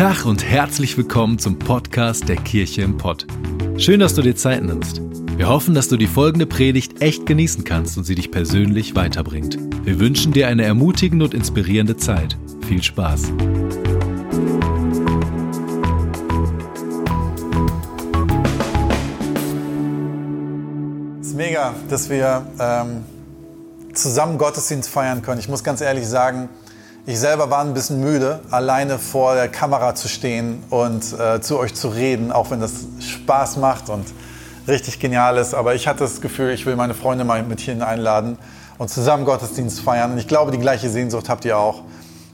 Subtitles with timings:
[0.00, 3.26] Tag und herzlich willkommen zum Podcast der Kirche im Pott.
[3.76, 5.02] Schön, dass du dir Zeit nimmst.
[5.36, 9.58] Wir hoffen, dass du die folgende Predigt echt genießen kannst und sie dich persönlich weiterbringt.
[9.84, 12.38] Wir wünschen dir eine ermutigende und inspirierende Zeit.
[12.66, 13.24] Viel Spaß.
[21.20, 23.04] Es ist mega, dass wir ähm,
[23.92, 25.40] zusammen Gottesdienst feiern können.
[25.40, 26.48] Ich muss ganz ehrlich sagen,
[27.10, 31.58] ich selber war ein bisschen müde, alleine vor der Kamera zu stehen und äh, zu
[31.58, 34.06] euch zu reden, auch wenn das Spaß macht und
[34.68, 35.52] richtig genial ist.
[35.52, 38.38] Aber ich hatte das Gefühl, ich will meine Freunde mal mit hierhin einladen
[38.78, 40.12] und zusammen Gottesdienst feiern.
[40.12, 41.82] Und ich glaube, die gleiche Sehnsucht habt ihr auch.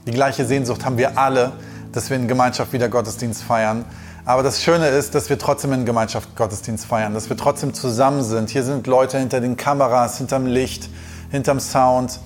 [0.05, 1.53] Die gleiche Sehnsucht haben wir alle,
[1.91, 3.83] dass wir in Gemeinschaft wieder Gottesdienst feiern.
[4.25, 8.21] Aber das Schöne ist, dass wir trotzdem in Gemeinschaft Gottesdienst feiern, dass wir trotzdem zusammen
[8.21, 8.51] sind.
[8.51, 10.87] Hier sind Leute hinter den Kameras, hinterm Licht,
[11.31, 12.19] hinterm Sound.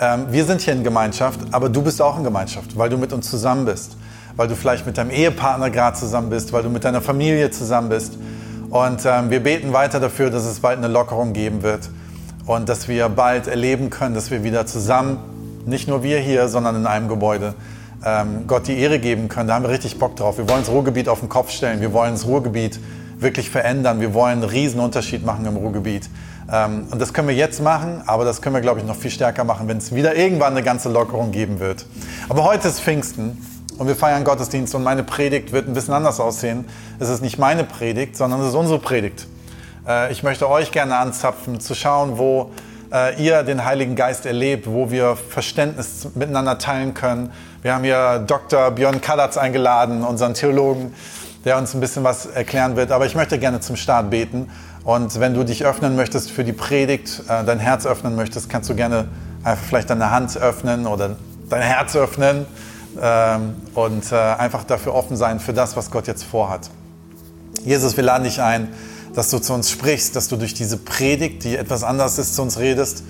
[0.00, 3.12] Ähm, wir sind hier in Gemeinschaft, aber du bist auch in Gemeinschaft, weil du mit
[3.12, 3.96] uns zusammen bist,
[4.36, 7.88] weil du vielleicht mit deinem Ehepartner gerade zusammen bist, weil du mit deiner Familie zusammen
[7.88, 8.18] bist.
[8.70, 11.90] Und ähm, wir beten weiter dafür, dass es bald eine Lockerung geben wird
[12.46, 15.18] und dass wir bald erleben können, dass wir wieder zusammen,
[15.64, 17.54] nicht nur wir hier, sondern in einem Gebäude,
[18.04, 19.48] ähm, Gott die Ehre geben können.
[19.48, 20.38] Da haben wir richtig Bock drauf.
[20.38, 21.80] Wir wollen das Ruhrgebiet auf den Kopf stellen.
[21.80, 22.80] Wir wollen das Ruhrgebiet
[23.18, 24.00] wirklich verändern.
[24.00, 26.10] Wir wollen einen riesen Unterschied machen im Ruhrgebiet.
[26.52, 29.10] Ähm, und das können wir jetzt machen, aber das können wir, glaube ich, noch viel
[29.10, 31.86] stärker machen, wenn es wieder irgendwann eine ganze Lockerung geben wird.
[32.28, 33.38] Aber heute ist Pfingsten
[33.78, 36.64] und wir feiern Gottesdienst und meine Predigt wird ein bisschen anders aussehen.
[36.98, 39.26] Es ist nicht meine Predigt, sondern es ist unsere Predigt.
[39.86, 42.50] Äh, ich möchte euch gerne anzapfen, zu schauen, wo
[42.92, 47.32] äh, ihr den Heiligen Geist erlebt, wo wir Verständnis miteinander teilen können.
[47.62, 48.70] Wir haben hier Dr.
[48.70, 50.94] Björn Kalatz eingeladen, unseren Theologen,
[51.44, 52.92] der uns ein bisschen was erklären wird.
[52.92, 54.50] Aber ich möchte gerne zum Start beten
[54.84, 58.68] und wenn du dich öffnen möchtest für die Predigt, äh, dein Herz öffnen möchtest, kannst
[58.68, 59.08] du gerne
[59.42, 61.16] einfach vielleicht deine Hand öffnen oder
[61.48, 62.46] dein Herz öffnen
[63.00, 66.70] ähm, und äh, einfach dafür offen sein für das, was Gott jetzt vorhat.
[67.64, 68.68] Jesus, wir laden dich ein,
[69.14, 72.42] dass du zu uns sprichst, dass du durch diese Predigt, die etwas anders ist, zu
[72.42, 73.04] uns redest.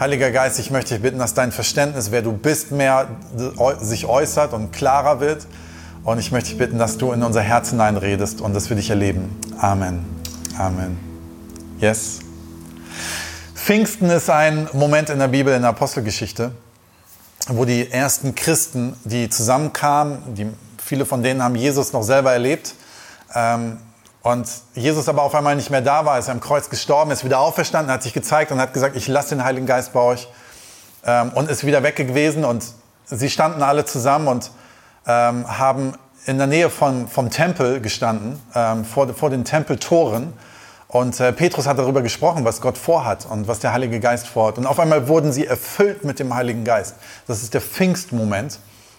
[0.00, 3.06] Heiliger Geist, ich möchte dich bitten, dass dein Verständnis, wer du bist, mehr
[3.80, 5.46] sich äußert und klarer wird.
[6.02, 8.90] Und ich möchte dich bitten, dass du in unser Herz hineinredest und dass wir dich
[8.90, 9.38] erleben.
[9.60, 10.04] Amen.
[10.58, 11.11] Amen.
[11.82, 12.20] Yes.
[13.56, 16.52] Pfingsten ist ein Moment in der Bibel, in der Apostelgeschichte,
[17.48, 20.46] wo die ersten Christen, die zusammenkamen, die,
[20.80, 22.76] viele von denen haben Jesus noch selber erlebt,
[23.34, 23.78] ähm,
[24.22, 27.40] und Jesus aber auf einmal nicht mehr da war, ist am Kreuz gestorben, ist wieder
[27.40, 30.28] auferstanden, hat sich gezeigt und hat gesagt, ich lasse den Heiligen Geist bei euch
[31.04, 32.64] ähm, und ist wieder weg gewesen und
[33.06, 34.52] sie standen alle zusammen und
[35.08, 35.94] ähm, haben
[36.26, 40.32] in der Nähe von, vom Tempel gestanden, ähm, vor, vor den Tempeltoren
[40.92, 44.58] und äh, Petrus hat darüber gesprochen, was Gott vorhat und was der Heilige Geist vorhat.
[44.58, 46.96] Und auf einmal wurden sie erfüllt mit dem Heiligen Geist.
[47.26, 48.58] Das ist der Pfingstmoment.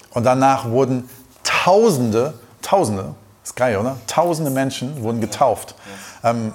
[0.10, 1.08] Und danach wurden
[1.44, 2.34] Tausende,
[2.64, 3.98] Tausende, ist geil, oder?
[4.08, 5.76] Tausende Menschen wurden getauft.
[6.24, 6.54] Ähm,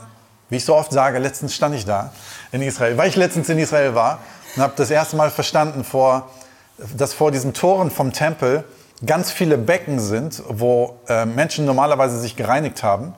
[0.48, 2.12] wie ich so oft sage, letztens stand ich da
[2.50, 4.18] in Israel, weil ich letztens in Israel war
[4.56, 6.30] und habe das erste Mal verstanden, vor,
[6.96, 8.64] dass vor diesen Toren vom Tempel
[9.06, 13.14] ganz viele Becken sind, wo äh, Menschen normalerweise sich gereinigt haben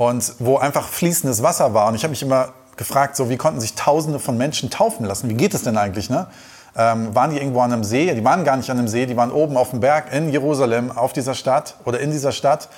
[0.00, 1.88] und wo einfach fließendes Wasser war.
[1.88, 5.28] Und ich habe mich immer gefragt, so wie konnten sich Tausende von Menschen taufen lassen?
[5.28, 6.08] Wie geht es denn eigentlich?
[6.08, 6.26] Ne?
[6.74, 8.14] Ähm, waren die irgendwo an einem See?
[8.14, 10.90] Die waren gar nicht an einem See, die waren oben auf dem Berg in Jerusalem,
[10.90, 12.70] auf dieser Stadt oder in dieser Stadt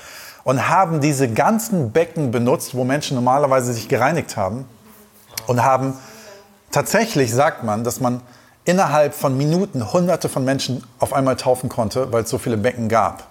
[0.43, 4.65] und haben diese ganzen Becken benutzt, wo Menschen normalerweise sich gereinigt haben
[5.47, 5.97] und haben
[6.73, 8.21] tatsächlich, sagt man, dass man
[8.65, 12.89] innerhalb von Minuten Hunderte von Menschen auf einmal taufen konnte, weil es so viele Becken
[12.89, 13.29] gab.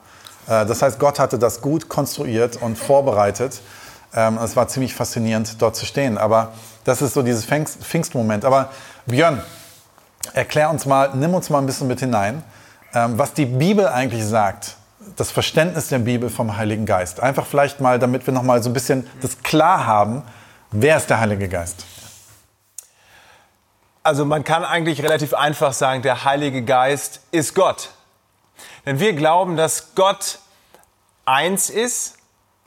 [0.52, 3.62] Äh, das heißt, Gott hatte das gut konstruiert und vorbereitet.
[4.14, 6.18] Ähm, es war ziemlich faszinierend, dort zu stehen.
[6.18, 6.52] Aber
[6.84, 8.44] das ist so dieses Pfingstmoment.
[8.44, 8.70] Aber
[9.06, 9.42] Björn,
[10.34, 12.44] erklär uns mal, nimm uns mal ein bisschen mit hinein,
[12.94, 14.76] ähm, was die Bibel eigentlich sagt.
[15.16, 17.22] Das Verständnis der Bibel vom Heiligen Geist.
[17.22, 20.24] Einfach vielleicht mal, damit wir noch mal so ein bisschen das klar haben,
[20.72, 21.86] wer ist der Heilige Geist?
[24.04, 27.90] Also man kann eigentlich relativ einfach sagen, der Heilige Geist ist Gott.
[28.86, 30.40] Denn wir glauben, dass Gott
[31.26, 32.18] eins ist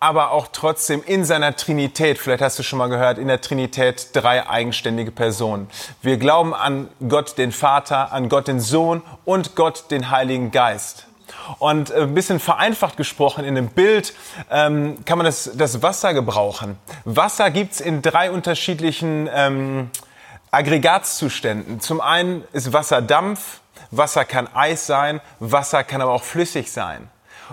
[0.01, 4.09] aber auch trotzdem in seiner Trinität, vielleicht hast du schon mal gehört, in der Trinität
[4.13, 5.71] drei eigenständige Personen.
[6.03, 11.07] Wir glauben an Gott den Vater, an Gott den Sohn und Gott den Heiligen Geist.
[11.59, 14.13] Und äh, ein bisschen vereinfacht gesprochen, in dem Bild
[14.51, 16.79] ähm, kann man das, das Wasser gebrauchen.
[17.07, 19.91] Wasser gibt's in drei unterschiedlichen ähm,
[20.51, 21.81] Aggregatzuständen.
[21.81, 23.61] Zum einen ist Wasser Dampf,
[23.91, 27.09] Wasser kann Eis sein, Wasser kann aber auch flüssig sein.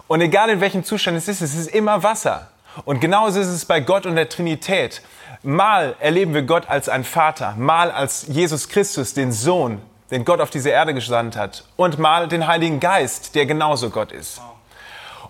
[0.07, 2.49] Und egal in welchem Zustand es ist, es ist immer Wasser.
[2.85, 5.01] Und genauso ist es bei Gott und der Trinität.
[5.43, 10.39] Mal erleben wir Gott als ein Vater, mal als Jesus Christus, den Sohn, den Gott
[10.39, 14.41] auf diese Erde gesandt hat, und mal den Heiligen Geist, der genauso Gott ist.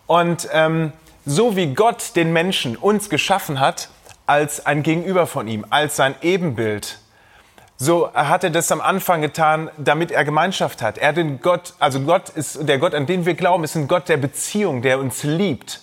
[0.08, 0.92] Und ähm,
[1.26, 3.90] so wie Gott den Menschen uns geschaffen hat,
[4.26, 7.00] als ein Gegenüber von ihm, als sein Ebenbild,
[7.82, 11.00] so hat er das am Anfang getan, damit er Gemeinschaft hat.
[11.00, 14.08] Er den Gott, also Gott ist der Gott, an den wir glauben, ist ein Gott
[14.08, 15.82] der Beziehung, der uns liebt.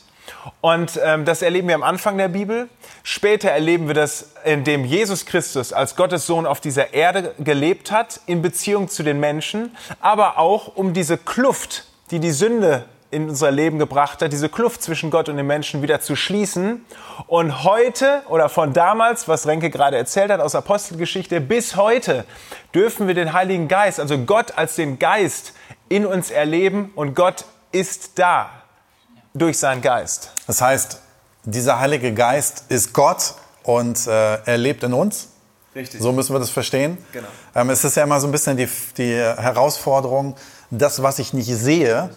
[0.60, 2.68] Und ähm, das erleben wir am Anfang der Bibel.
[3.02, 8.20] Später erleben wir das, indem Jesus Christus als Gottes Sohn auf dieser Erde gelebt hat,
[8.26, 13.50] in Beziehung zu den Menschen, aber auch um diese Kluft, die die Sünde in unser
[13.50, 16.84] Leben gebracht hat, diese Kluft zwischen Gott und den Menschen wieder zu schließen.
[17.26, 22.24] Und heute oder von damals, was Renke gerade erzählt hat aus Apostelgeschichte, bis heute
[22.74, 25.54] dürfen wir den Heiligen Geist, also Gott als den Geist
[25.88, 28.50] in uns erleben und Gott ist da
[29.32, 30.32] durch seinen Geist.
[30.46, 31.00] Das heißt,
[31.44, 35.28] dieser Heilige Geist ist Gott und äh, er lebt in uns.
[35.74, 36.00] Richtig.
[36.00, 36.98] So müssen wir das verstehen.
[37.12, 37.28] Genau.
[37.54, 40.36] Ähm, es ist ja immer so ein bisschen die, die Herausforderung,
[40.70, 42.10] das, was ich nicht sehe,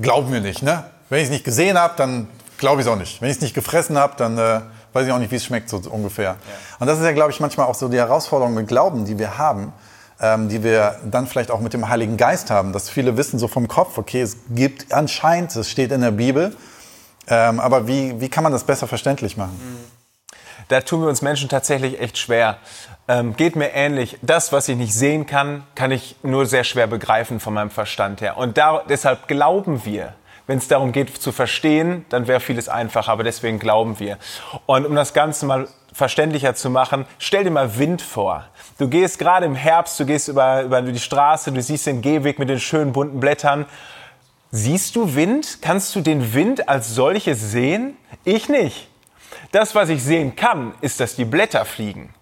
[0.00, 0.62] glauben wir nicht.
[0.62, 0.84] Ne?
[1.08, 2.28] Wenn ich es nicht gesehen habe, dann
[2.58, 3.20] glaube ich es auch nicht.
[3.20, 4.60] Wenn ich es nicht gefressen habe, dann äh,
[4.92, 6.24] weiß ich auch nicht, wie es schmeckt, so ungefähr.
[6.24, 6.36] Ja.
[6.78, 9.38] Und das ist ja, glaube ich, manchmal auch so die Herausforderung mit Glauben, die wir
[9.38, 9.72] haben,
[10.20, 12.72] ähm, die wir dann vielleicht auch mit dem Heiligen Geist haben.
[12.72, 16.56] Dass viele wissen so vom Kopf, okay, es gibt anscheinend, es steht in der Bibel,
[17.28, 19.58] ähm, aber wie, wie kann man das besser verständlich machen?
[20.68, 22.58] Da tun wir uns Menschen tatsächlich echt schwer.
[23.08, 24.18] Ähm, geht mir ähnlich.
[24.20, 28.20] Das, was ich nicht sehen kann, kann ich nur sehr schwer begreifen von meinem Verstand
[28.20, 28.36] her.
[28.36, 30.14] Und da, deshalb glauben wir.
[30.46, 34.18] Wenn es darum geht zu verstehen, dann wäre vieles einfacher, aber deswegen glauben wir.
[34.66, 38.44] Und um das Ganze mal verständlicher zu machen, stell dir mal Wind vor.
[38.78, 42.38] Du gehst gerade im Herbst, du gehst über, über die Straße, du siehst den Gehweg
[42.38, 43.66] mit den schönen bunten Blättern.
[44.50, 45.58] Siehst du Wind?
[45.60, 47.96] Kannst du den Wind als solches sehen?
[48.24, 48.88] Ich nicht.
[49.52, 52.14] Das, was ich sehen kann, ist, dass die Blätter fliegen.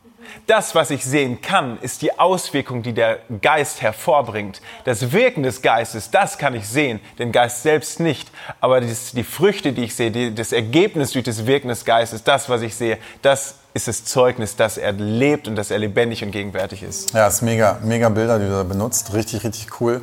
[0.47, 4.61] Das, was ich sehen kann, ist die Auswirkung, die der Geist hervorbringt.
[4.85, 8.31] Das Wirken des Geistes, das kann ich sehen, den Geist selbst nicht.
[8.61, 12.49] Aber die Früchte, die ich sehe, die, das Ergebnis durch das Wirken des Geistes, das,
[12.49, 16.31] was ich sehe, das ist das Zeugnis, dass er lebt und dass er lebendig und
[16.31, 17.13] gegenwärtig ist.
[17.13, 19.13] Ja, es ist mega, mega Bilder, die du da benutzt.
[19.13, 20.01] Richtig, richtig cool.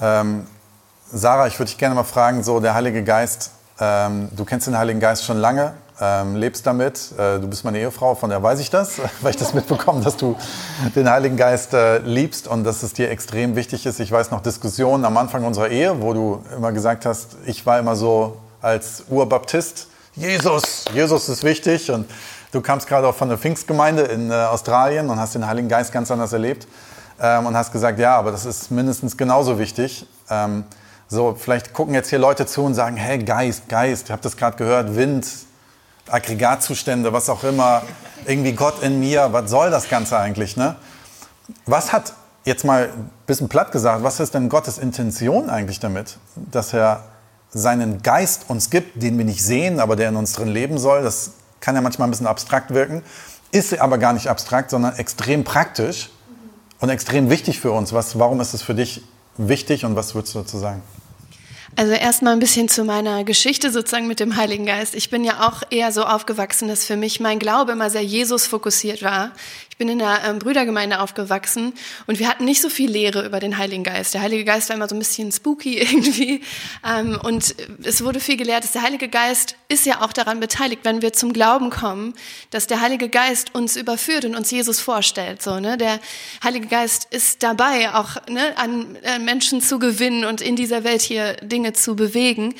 [0.00, 0.46] Ähm,
[1.10, 4.76] Sarah, ich würde dich gerne mal fragen, so der Heilige Geist, ähm, du kennst den
[4.76, 8.60] Heiligen Geist schon lange, ähm, lebst damit, äh, du bist meine Ehefrau, von der weiß
[8.60, 10.36] ich das, weil ich das mitbekomme, dass du
[10.94, 14.00] den Heiligen Geist äh, liebst und dass es dir extrem wichtig ist.
[14.00, 17.78] Ich weiß noch Diskussionen am Anfang unserer Ehe, wo du immer gesagt hast, ich war
[17.78, 22.06] immer so als Urbaptist, Jesus, Jesus ist wichtig und
[22.56, 25.92] Du kamst gerade auch von der Pfingstgemeinde in äh, Australien und hast den Heiligen Geist
[25.92, 26.66] ganz anders erlebt
[27.20, 30.06] ähm, und hast gesagt, ja, aber das ist mindestens genauso wichtig.
[30.30, 30.64] Ähm,
[31.06, 34.38] so, vielleicht gucken jetzt hier Leute zu und sagen, hey, Geist, Geist, ich habe das
[34.38, 35.26] gerade gehört, Wind,
[36.08, 37.82] Aggregatzustände, was auch immer,
[38.26, 40.56] irgendwie Gott in mir, was soll das Ganze eigentlich?
[40.56, 40.76] Ne?
[41.64, 42.14] Was hat,
[42.44, 47.04] jetzt mal ein bisschen platt gesagt, was ist denn Gottes Intention eigentlich damit, dass er
[47.50, 51.02] seinen Geist uns gibt, den wir nicht sehen, aber der in uns drin leben soll?
[51.02, 53.02] Das kann ja manchmal ein bisschen abstrakt wirken,
[53.52, 56.10] ist aber gar nicht abstrakt, sondern extrem praktisch
[56.80, 57.92] und extrem wichtig für uns.
[57.92, 59.02] Was, warum ist es für dich
[59.36, 60.82] wichtig und was würdest du dazu sagen?
[61.78, 64.94] Also erstmal ein bisschen zu meiner Geschichte sozusagen mit dem Heiligen Geist.
[64.94, 68.46] Ich bin ja auch eher so aufgewachsen, dass für mich mein Glaube immer sehr Jesus
[68.46, 69.32] fokussiert war.
[69.76, 71.74] Ich bin in einer ähm, Brüdergemeinde aufgewachsen
[72.06, 74.14] und wir hatten nicht so viel Lehre über den Heiligen Geist.
[74.14, 76.40] Der Heilige Geist war immer so ein bisschen spooky irgendwie.
[76.82, 80.80] Ähm, und es wurde viel gelehrt, dass der Heilige Geist ist ja auch daran beteiligt,
[80.84, 82.14] wenn wir zum Glauben kommen,
[82.48, 85.42] dass der Heilige Geist uns überführt und uns Jesus vorstellt.
[85.42, 85.76] So, ne?
[85.76, 86.00] Der
[86.42, 91.02] Heilige Geist ist dabei, auch ne, an äh, Menschen zu gewinnen und in dieser Welt
[91.02, 92.54] hier Dinge zu bewegen.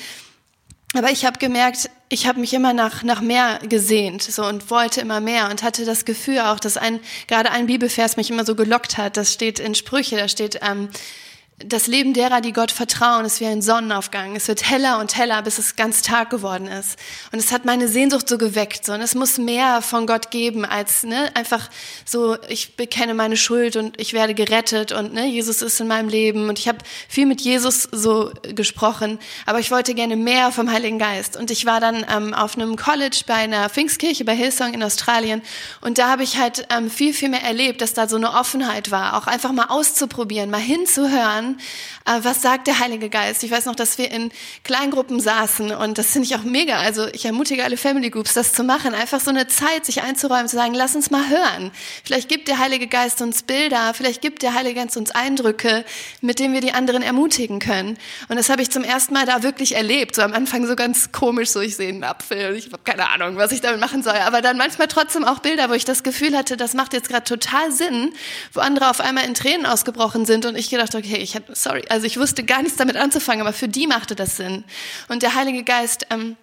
[0.93, 5.01] Aber ich habe gemerkt, ich habe mich immer nach, nach mehr gesehnt so, und wollte
[5.01, 8.55] immer mehr und hatte das Gefühl auch, dass ein, gerade ein Bibelvers mich immer so
[8.55, 9.17] gelockt hat.
[9.17, 10.89] Das steht in Sprüche, da steht, ähm,
[11.65, 14.37] das Leben derer, die Gott vertrauen, ist wie ein Sonnenaufgang.
[14.37, 16.99] Es wird heller und heller, bis es ganz Tag geworden ist.
[17.33, 18.85] Und es hat meine Sehnsucht so geweckt.
[18.85, 18.93] So.
[18.93, 21.71] Und es muss mehr von Gott geben als ne, einfach
[22.05, 26.11] so, ich bekenne meine Schuld und ich werde gerettet und ne, Jesus ist in meinem
[26.11, 26.51] Leben.
[26.51, 30.99] Und ich habe viel mit Jesus so gesprochen, aber ich wollte gerne mehr vom Heiligen
[30.99, 31.39] Geist.
[31.39, 35.41] Und ich war dann ähm, auf einem College bei einer Pfingstkirche bei Hillsong in Australien.
[35.81, 38.91] Und da habe ich halt ähm, viel, viel mehr erlebt, dass da so eine Offenheit
[38.91, 41.59] war, auch einfach mal auszuprobieren, mal hinzuhören an,
[42.05, 43.43] äh, was sagt der Heilige Geist.
[43.43, 44.31] Ich weiß noch, dass wir in
[44.65, 46.79] Kleingruppen saßen und das finde ich auch mega.
[46.79, 48.95] Also ich ermutige alle Family Groups, das zu machen.
[48.95, 51.71] Einfach so eine Zeit, sich einzuräumen, zu sagen, lass uns mal hören.
[52.05, 55.85] Vielleicht gibt der Heilige Geist uns Bilder, vielleicht gibt der Heilige Geist uns Eindrücke,
[56.21, 57.99] mit denen wir die anderen ermutigen können.
[58.29, 60.15] Und das habe ich zum ersten Mal da wirklich erlebt.
[60.15, 63.11] So am Anfang so ganz komisch, so ich sehe einen Apfel und ich habe keine
[63.11, 64.15] Ahnung, was ich damit machen soll.
[64.15, 67.25] Aber dann manchmal trotzdem auch Bilder, wo ich das Gefühl hatte, das macht jetzt gerade
[67.25, 68.13] total Sinn,
[68.53, 71.85] wo andere auf einmal in Tränen ausgebrochen sind und ich gedacht, okay, ich hatte, sorry,
[71.89, 74.65] also ich wusste gar nichts damit anzufangen, aber für die machte das Sinn.
[75.09, 76.37] Und der Heilige Geist ähm,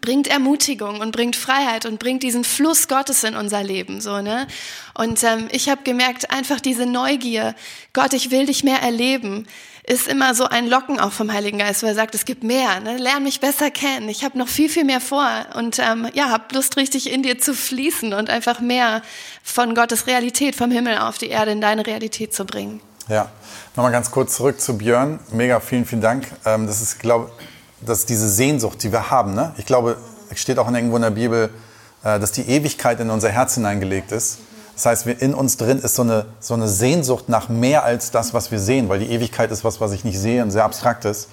[0.00, 4.46] bringt Ermutigung und bringt Freiheit und bringt diesen Fluss Gottes in unser Leben, so ne.
[4.94, 7.54] Und ähm, ich habe gemerkt, einfach diese Neugier,
[7.92, 9.46] Gott, ich will dich mehr erleben,
[9.88, 12.80] ist immer so ein Locken auch vom Heiligen Geist, weil er sagt, es gibt mehr,
[12.80, 12.96] ne?
[12.96, 16.52] lern mich besser kennen, ich habe noch viel, viel mehr vor und ähm, ja, hab
[16.52, 19.02] Lust richtig in dir zu fließen und einfach mehr
[19.44, 22.80] von Gottes Realität vom Himmel auf die Erde in deine Realität zu bringen.
[23.08, 23.28] Ja,
[23.76, 25.20] nochmal ganz kurz zurück zu Björn.
[25.30, 26.26] Mega, vielen, vielen Dank.
[26.44, 27.30] Ähm, das ist, glaube
[27.80, 29.34] das ist diese Sehnsucht, die wir haben.
[29.34, 29.54] Ne?
[29.58, 29.96] Ich glaube,
[30.30, 31.50] es steht auch irgendwo in der Bibel,
[32.02, 34.38] äh, dass die Ewigkeit in unser Herz hineingelegt ist.
[34.74, 38.34] Das heißt, in uns drin ist so eine, so eine Sehnsucht nach mehr als das,
[38.34, 41.04] was wir sehen, weil die Ewigkeit ist was, was ich nicht sehe und sehr abstrakt
[41.04, 41.28] ist.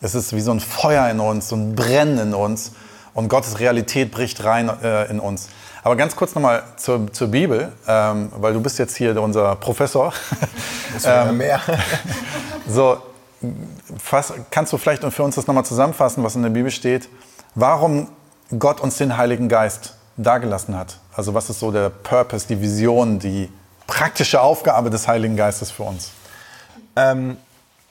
[0.00, 2.72] Es ist wie so ein Feuer in uns, so ein Brennen in uns
[3.12, 5.48] und Gottes Realität bricht rein äh, in uns.
[5.88, 10.12] Aber ganz kurz nochmal zur, zur Bibel, ähm, weil du bist jetzt hier unser Professor.
[10.92, 11.60] Das ähm, mehr.
[12.68, 12.98] so,
[13.98, 17.08] fass, kannst du vielleicht für uns das nochmal zusammenfassen, was in der Bibel steht?
[17.54, 18.08] Warum
[18.58, 20.98] Gott uns den Heiligen Geist dagelassen hat.
[21.16, 23.50] Also was ist so der Purpose, die Vision, die
[23.86, 26.10] praktische Aufgabe des Heiligen Geistes für uns?
[26.96, 27.38] Ähm,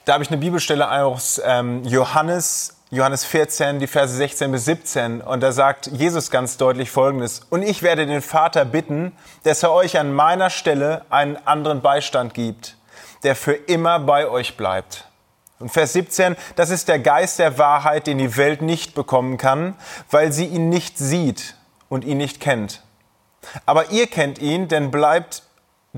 [0.04, 5.20] da habe ich eine Bibelstelle aus ähm, Johannes, Johannes 14, die Verse 16 bis 17.
[5.20, 7.42] Und da sagt Jesus ganz deutlich Folgendes.
[7.50, 12.32] Und ich werde den Vater bitten, dass er euch an meiner Stelle einen anderen Beistand
[12.32, 12.76] gibt,
[13.24, 15.04] der für immer bei euch bleibt.
[15.58, 19.74] Und Vers 17, das ist der Geist der Wahrheit, den die Welt nicht bekommen kann,
[20.10, 21.56] weil sie ihn nicht sieht
[21.90, 22.82] und ihn nicht kennt.
[23.66, 25.42] Aber ihr kennt ihn, denn bleibt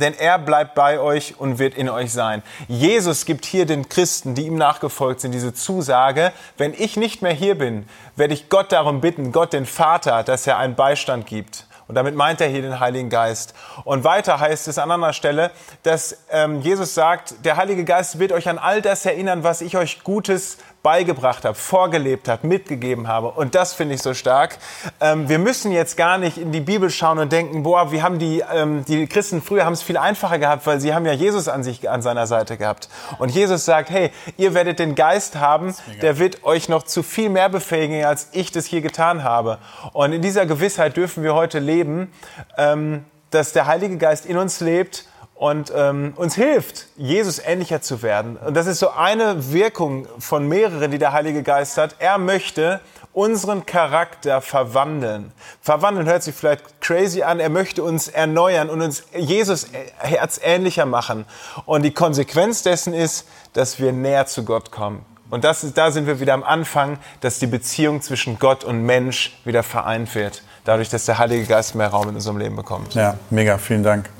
[0.00, 2.42] denn er bleibt bei euch und wird in euch sein.
[2.68, 7.32] Jesus gibt hier den Christen, die ihm nachgefolgt sind, diese Zusage, wenn ich nicht mehr
[7.32, 11.66] hier bin, werde ich Gott darum bitten, Gott den Vater, dass er einen Beistand gibt.
[11.90, 13.52] Und damit meint er hier den Heiligen Geist.
[13.82, 15.50] Und weiter heißt es an anderer Stelle,
[15.82, 19.76] dass ähm, Jesus sagt, der Heilige Geist wird euch an all das erinnern, was ich
[19.76, 23.28] euch Gutes beigebracht habe, vorgelebt habe, mitgegeben habe.
[23.28, 24.56] Und das finde ich so stark.
[25.00, 28.18] Ähm, wir müssen jetzt gar nicht in die Bibel schauen und denken, boah, wir haben
[28.18, 31.48] die, ähm, die Christen früher haben es viel einfacher gehabt, weil sie haben ja Jesus
[31.48, 32.88] an sich, an seiner Seite gehabt.
[33.18, 37.28] Und Jesus sagt, hey, ihr werdet den Geist haben, der wird euch noch zu viel
[37.28, 39.58] mehr befähigen, als ich das hier getan habe.
[39.92, 42.10] Und in dieser Gewissheit dürfen wir heute leben,
[42.56, 45.04] ähm, dass der Heilige Geist in uns lebt
[45.40, 48.36] und ähm, uns hilft, Jesus ähnlicher zu werden.
[48.36, 51.96] Und das ist so eine Wirkung von mehreren, die der Heilige Geist hat.
[51.98, 52.80] Er möchte
[53.14, 55.32] unseren Charakter verwandeln.
[55.62, 57.40] Verwandeln hört sich vielleicht crazy an.
[57.40, 61.24] Er möchte uns erneuern und uns Jesus herzähnlicher machen.
[61.64, 65.06] Und die Konsequenz dessen ist, dass wir näher zu Gott kommen.
[65.30, 69.40] Und das da sind wir wieder am Anfang, dass die Beziehung zwischen Gott und Mensch
[69.46, 70.42] wieder vereint wird.
[70.66, 72.92] Dadurch, dass der Heilige Geist mehr Raum in unserem Leben bekommt.
[72.92, 73.56] Ja, mega.
[73.56, 74.10] Vielen Dank.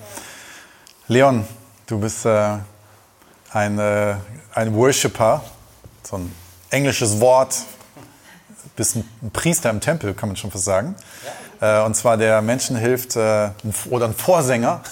[1.11, 1.45] Leon,
[1.89, 2.59] du bist äh,
[3.53, 4.15] ein, äh,
[4.55, 5.43] ein Worshipper,
[6.05, 6.33] so ein
[6.71, 7.57] englisches Wort,
[8.77, 10.95] bist ein Priester im Tempel, kann man schon fast sagen.
[11.61, 11.83] Ja.
[11.83, 13.51] Äh, und zwar der Menschen hilft, äh,
[13.91, 14.83] oder ein Vorsänger,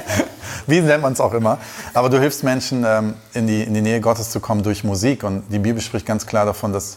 [0.66, 1.58] wie nennt man es auch immer.
[1.92, 5.24] Aber du hilfst Menschen, ähm, in, die, in die Nähe Gottes zu kommen durch Musik.
[5.24, 6.96] Und die Bibel spricht ganz klar davon, dass,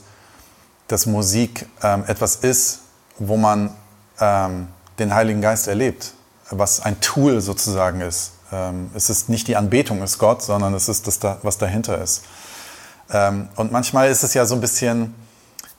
[0.87, 2.79] dass Musik ähm, etwas ist,
[3.19, 3.75] wo man
[4.21, 6.13] ähm, den Heiligen Geist erlebt,
[6.49, 8.32] was ein Tool sozusagen ist
[8.93, 12.23] es ist nicht die Anbetung ist Gott, sondern es ist das, was dahinter ist.
[13.11, 15.13] Ähm, und manchmal ist es ja so ein bisschen,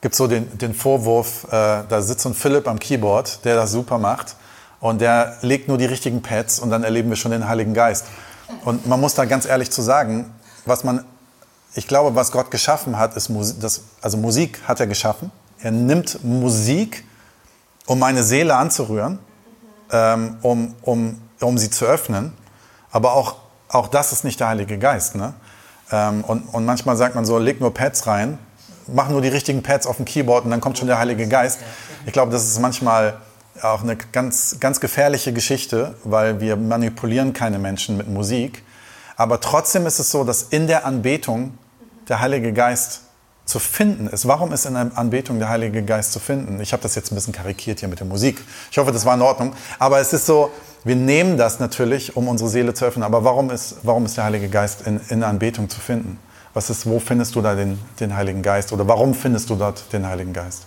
[0.01, 3.71] gibt so den, den Vorwurf, äh, da sitzt so ein Philipp am Keyboard, der das
[3.71, 4.35] super macht
[4.79, 8.05] und der legt nur die richtigen Pads und dann erleben wir schon den Heiligen Geist.
[8.63, 10.31] Und man muss da ganz ehrlich zu sagen,
[10.65, 11.03] was man,
[11.73, 15.31] ich glaube, was Gott geschaffen hat, ist Musik, das, also Musik hat er geschaffen.
[15.59, 17.03] Er nimmt Musik,
[17.87, 19.19] um meine Seele anzurühren,
[19.91, 22.33] ähm, um, um, um sie zu öffnen.
[22.95, 23.35] Aber auch,
[23.67, 25.15] auch das ist nicht der Heilige Geist.
[25.15, 25.33] Ne?
[25.91, 28.39] Ähm, und, und manchmal sagt man so, leg nur Pads rein,
[28.87, 31.59] mach nur die richtigen Pads auf dem Keyboard und dann kommt schon der Heilige Geist.
[32.05, 33.17] Ich glaube, das ist manchmal
[33.61, 38.63] auch eine ganz, ganz gefährliche Geschichte, weil wir manipulieren keine Menschen mit Musik.
[39.17, 41.57] Aber trotzdem ist es so, dass in der Anbetung
[42.07, 43.01] der Heilige Geist
[43.45, 44.27] zu finden ist.
[44.27, 46.59] Warum ist in der Anbetung der Heilige Geist zu finden?
[46.61, 48.43] Ich habe das jetzt ein bisschen karikiert hier mit der Musik.
[48.71, 49.53] Ich hoffe, das war in Ordnung.
[49.79, 50.51] Aber es ist so,
[50.83, 53.03] wir nehmen das natürlich, um unsere Seele zu öffnen.
[53.03, 56.19] Aber warum ist, warum ist der Heilige Geist in, in Anbetung zu finden?
[56.53, 58.71] Was ist, wo findest du da den, den Heiligen Geist?
[58.71, 60.63] Oder warum findest du dort den Heiligen Geist?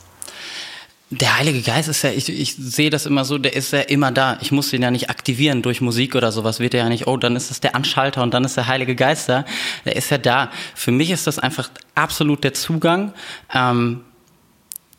[1.11, 4.13] Der Heilige Geist ist ja, ich, ich sehe das immer so, der ist ja immer
[4.13, 4.37] da.
[4.43, 6.61] Ich muss ihn ja nicht aktivieren durch Musik oder sowas.
[6.61, 8.95] Wird er ja nicht, oh, dann ist es der Anschalter und dann ist der Heilige
[8.95, 9.47] Geist da.
[9.87, 10.51] Der ist ja da.
[10.75, 13.15] Für mich ist das einfach absolut der Zugang.
[13.55, 14.03] Ähm,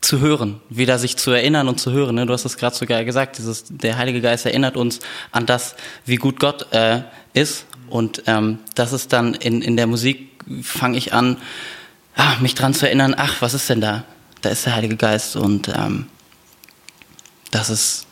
[0.01, 2.15] zu hören, wieder sich zu erinnern und zu hören.
[2.15, 2.25] Ne?
[2.25, 4.99] Du hast es gerade so geil gesagt, dieses, der Heilige Geist erinnert uns
[5.31, 5.75] an das,
[6.05, 7.01] wie gut Gott äh,
[7.33, 10.29] ist Und ähm, das ist dann in, in der Musik,
[10.61, 11.37] fange ich an,
[12.15, 14.05] ah, mich dran zu erinnern, ach, was ist denn da?
[14.41, 16.07] Da ist der Heilige Geist und ähm,
[17.51, 18.07] das ist,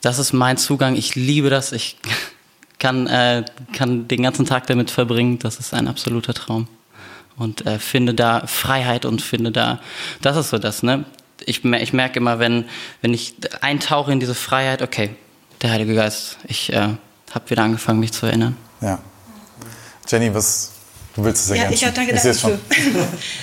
[0.00, 0.96] das ist mein Zugang.
[0.96, 1.72] Ich liebe das.
[1.72, 1.96] Ich
[2.78, 5.38] kann, äh, kann den ganzen Tag damit verbringen.
[5.38, 6.68] Das ist ein absoluter Traum.
[7.36, 9.80] Und äh, finde da Freiheit und finde da,
[10.20, 11.04] das ist so das, ne?
[11.46, 12.66] Ich, ich merke immer, wenn,
[13.00, 15.16] wenn ich eintauche in diese Freiheit, okay,
[15.62, 16.88] der Heilige Geist, ich äh,
[17.30, 18.56] habe wieder angefangen, mich zu erinnern.
[18.82, 18.98] Ja.
[20.06, 20.72] Jenny, was,
[21.20, 21.70] Du willst es ergänzen?
[21.70, 22.58] Ja, ich habe danke dafür.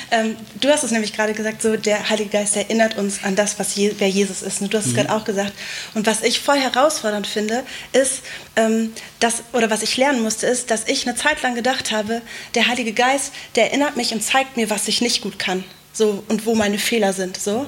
[0.10, 3.60] Ähm, du hast es nämlich gerade gesagt, so der Heilige Geist erinnert uns an das,
[3.60, 4.62] was Je wer Jesus ist.
[4.62, 4.92] Und du hast mhm.
[4.92, 5.52] es gerade auch gesagt.
[5.94, 8.22] Und was ich voll herausfordernd finde, ist,
[8.56, 12.22] ähm, dass, oder was ich lernen musste, ist, dass ich eine Zeit lang gedacht habe,
[12.56, 15.64] der Heilige Geist, der erinnert mich und zeigt mir, was ich nicht gut kann.
[15.92, 17.38] So, und wo meine Fehler sind.
[17.38, 17.68] So.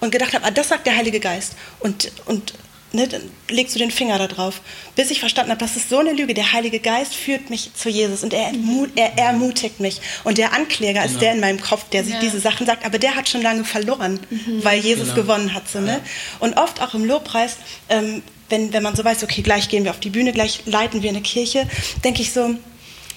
[0.00, 1.54] Und gedacht habe, ah, das sagt der Heilige Geist.
[1.80, 2.52] Und, und
[2.92, 4.60] ne, dann legst du den Finger da drauf.
[4.96, 6.34] Bis ich verstanden habe, das ist so eine Lüge.
[6.34, 8.52] Der Heilige Geist führt mich zu Jesus und er,
[8.96, 10.00] er ermutigt mich.
[10.24, 11.12] Und der Ankläger genau.
[11.12, 12.20] ist der in meinem Kopf, der ja.
[12.20, 14.64] diese Sachen sagt, aber der hat schon lange verloren, mhm.
[14.64, 15.22] weil Jesus genau.
[15.22, 15.68] gewonnen hat.
[15.68, 15.92] So, ne?
[15.92, 16.00] Ja.
[16.40, 17.56] Und oft auch im Lobpreis,
[17.88, 21.02] ähm, wenn, wenn man so weiß, okay, gleich gehen wir auf die Bühne, gleich leiten
[21.02, 21.68] wir eine Kirche,
[22.02, 22.54] denke ich so,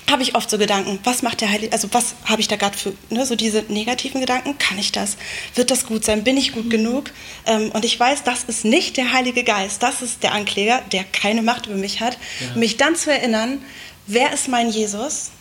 [0.09, 2.77] habe ich oft so Gedanken, was macht der Heilige, also was habe ich da gerade
[2.77, 5.17] für, ne, so diese negativen Gedanken, kann ich das?
[5.55, 6.23] Wird das gut sein?
[6.23, 6.69] Bin ich gut mhm.
[6.69, 7.11] genug?
[7.45, 11.03] Ähm, und ich weiß, das ist nicht der Heilige Geist, das ist der Ankläger, der
[11.03, 12.17] keine Macht über mich hat.
[12.39, 12.55] Ja.
[12.55, 13.59] Mich dann zu erinnern,
[14.07, 15.31] wer ist mein Jesus?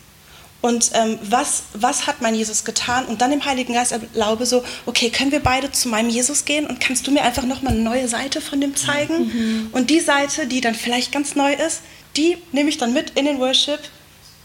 [0.62, 3.06] Und ähm, was, was hat mein Jesus getan?
[3.06, 6.66] Und dann dem Heiligen Geist erlaube so, okay, können wir beide zu meinem Jesus gehen
[6.66, 9.28] und kannst du mir einfach nochmal eine neue Seite von dem zeigen?
[9.28, 9.68] Mhm.
[9.72, 11.80] Und die Seite, die dann vielleicht ganz neu ist,
[12.16, 13.80] die nehme ich dann mit in den Worship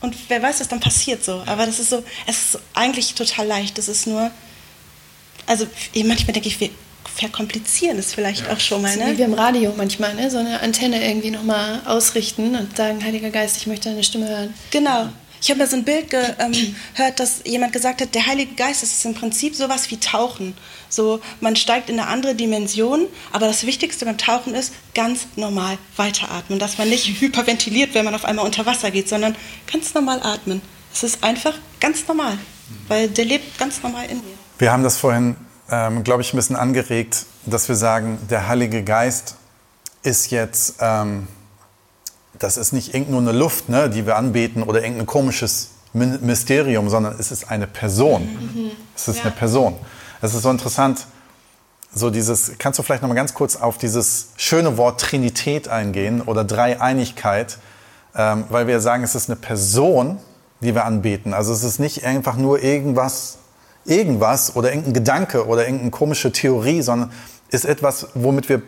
[0.05, 1.43] und wer weiß, was dann passiert so.
[1.45, 3.77] Aber das ist so, es ist eigentlich total leicht.
[3.77, 4.31] Das ist nur,
[5.45, 6.69] also manchmal denke ich, wir
[7.15, 8.53] verkomplizieren es vielleicht ja.
[8.53, 8.95] auch schon mal.
[8.95, 9.03] Ne?
[9.03, 10.29] So wie wir im Radio manchmal, ne?
[10.29, 14.53] so eine Antenne irgendwie nochmal ausrichten und sagen, Heiliger Geist, ich möchte deine Stimme hören.
[14.71, 15.09] Genau.
[15.41, 16.75] Ich habe mir so ein Bild gehört, ähm,
[17.15, 20.55] dass jemand gesagt hat, der Heilige Geist ist im Prinzip sowas wie Tauchen.
[20.89, 25.77] So, man steigt in eine andere Dimension, aber das Wichtigste beim Tauchen ist ganz normal
[25.97, 29.35] weiteratmen, dass man nicht hyperventiliert, wenn man auf einmal unter Wasser geht, sondern
[29.71, 30.61] ganz normal atmen.
[30.93, 32.37] Es ist einfach ganz normal,
[32.87, 34.35] weil der lebt ganz normal in mir.
[34.57, 35.35] Wir haben das vorhin,
[35.69, 39.35] ähm, glaube ich, ein bisschen angeregt, dass wir sagen, der Heilige Geist
[40.01, 41.27] ist jetzt ähm,
[42.39, 46.89] das ist nicht irgend nur eine Luft, ne, die wir anbeten oder irgendein komisches Mysterium,
[46.89, 48.23] sondern es ist eine Person.
[48.23, 48.71] Mhm.
[48.95, 49.23] Es ist ja.
[49.23, 49.75] eine Person.
[50.21, 51.07] Es ist so interessant,
[51.93, 56.21] so dieses, kannst du vielleicht noch mal ganz kurz auf dieses schöne Wort Trinität eingehen
[56.21, 57.57] oder Dreieinigkeit,
[58.15, 60.19] ähm, weil wir sagen, es ist eine Person,
[60.61, 61.33] die wir anbeten.
[61.33, 63.37] Also es ist nicht einfach nur irgendwas,
[63.85, 67.11] irgendwas oder irgendein Gedanke oder irgendeine komische Theorie, sondern
[67.49, 68.61] ist etwas, womit wir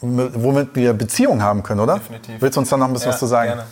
[0.00, 1.94] womit wir Beziehungen haben können, oder?
[1.94, 2.40] Definitiv.
[2.40, 3.48] Willst du uns da noch ein bisschen ja, was zu sagen?
[3.48, 3.64] Gerne.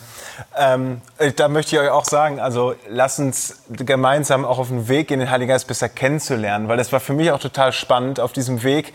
[0.57, 1.01] Ähm,
[1.35, 5.19] da möchte ich euch auch sagen, also lasst uns gemeinsam auch auf den Weg gehen,
[5.19, 8.63] den Heiligen Geist besser kennenzulernen, weil das war für mich auch total spannend, auf diesem
[8.63, 8.93] Weg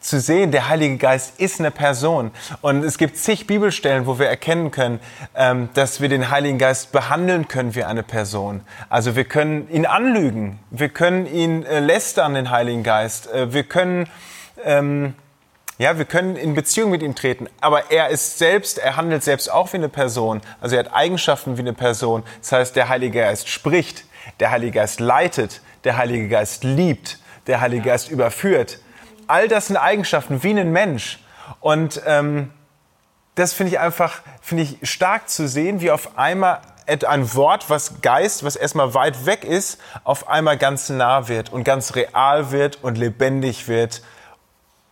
[0.00, 2.30] zu sehen, der Heilige Geist ist eine Person.
[2.60, 5.00] Und es gibt zig Bibelstellen, wo wir erkennen können,
[5.34, 8.60] ähm, dass wir den Heiligen Geist behandeln können wie eine Person.
[8.88, 13.64] Also wir können ihn anlügen, wir können ihn äh, lästern, den Heiligen Geist, äh, wir
[13.64, 14.08] können...
[14.64, 15.14] Ähm,
[15.78, 19.50] ja, wir können in Beziehung mit ihm treten, aber er ist selbst, er handelt selbst
[19.50, 20.40] auch wie eine Person.
[20.60, 22.24] Also er hat Eigenschaften wie eine Person.
[22.40, 24.04] Das heißt, der Heilige Geist spricht,
[24.40, 28.80] der Heilige Geist leitet, der Heilige Geist liebt, der Heilige Geist überführt.
[29.28, 31.20] All das sind Eigenschaften wie ein Mensch.
[31.60, 32.50] Und ähm,
[33.36, 36.60] das finde ich einfach, finde ich stark zu sehen, wie auf einmal
[37.06, 41.62] ein Wort, was Geist, was erstmal weit weg ist, auf einmal ganz nah wird und
[41.62, 44.02] ganz real wird und lebendig wird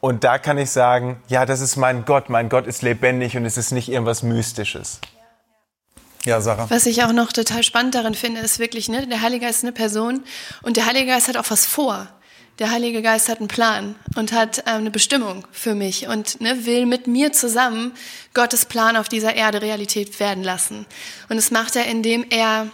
[0.00, 2.28] und da kann ich sagen, ja, das ist mein Gott.
[2.28, 5.00] Mein Gott ist lebendig und es ist nicht irgendwas Mystisches.
[6.24, 6.68] Ja, Sarah.
[6.70, 9.64] Was ich auch noch total spannend darin finde, ist wirklich, ne, der Heilige Geist ist
[9.64, 10.24] eine Person
[10.62, 12.08] und der Heilige Geist hat auch was vor.
[12.58, 16.66] Der Heilige Geist hat einen Plan und hat ähm, eine Bestimmung für mich und ne,
[16.66, 17.92] will mit mir zusammen
[18.34, 20.86] Gottes Plan auf dieser Erde Realität werden lassen.
[21.28, 22.68] Und das macht er, indem er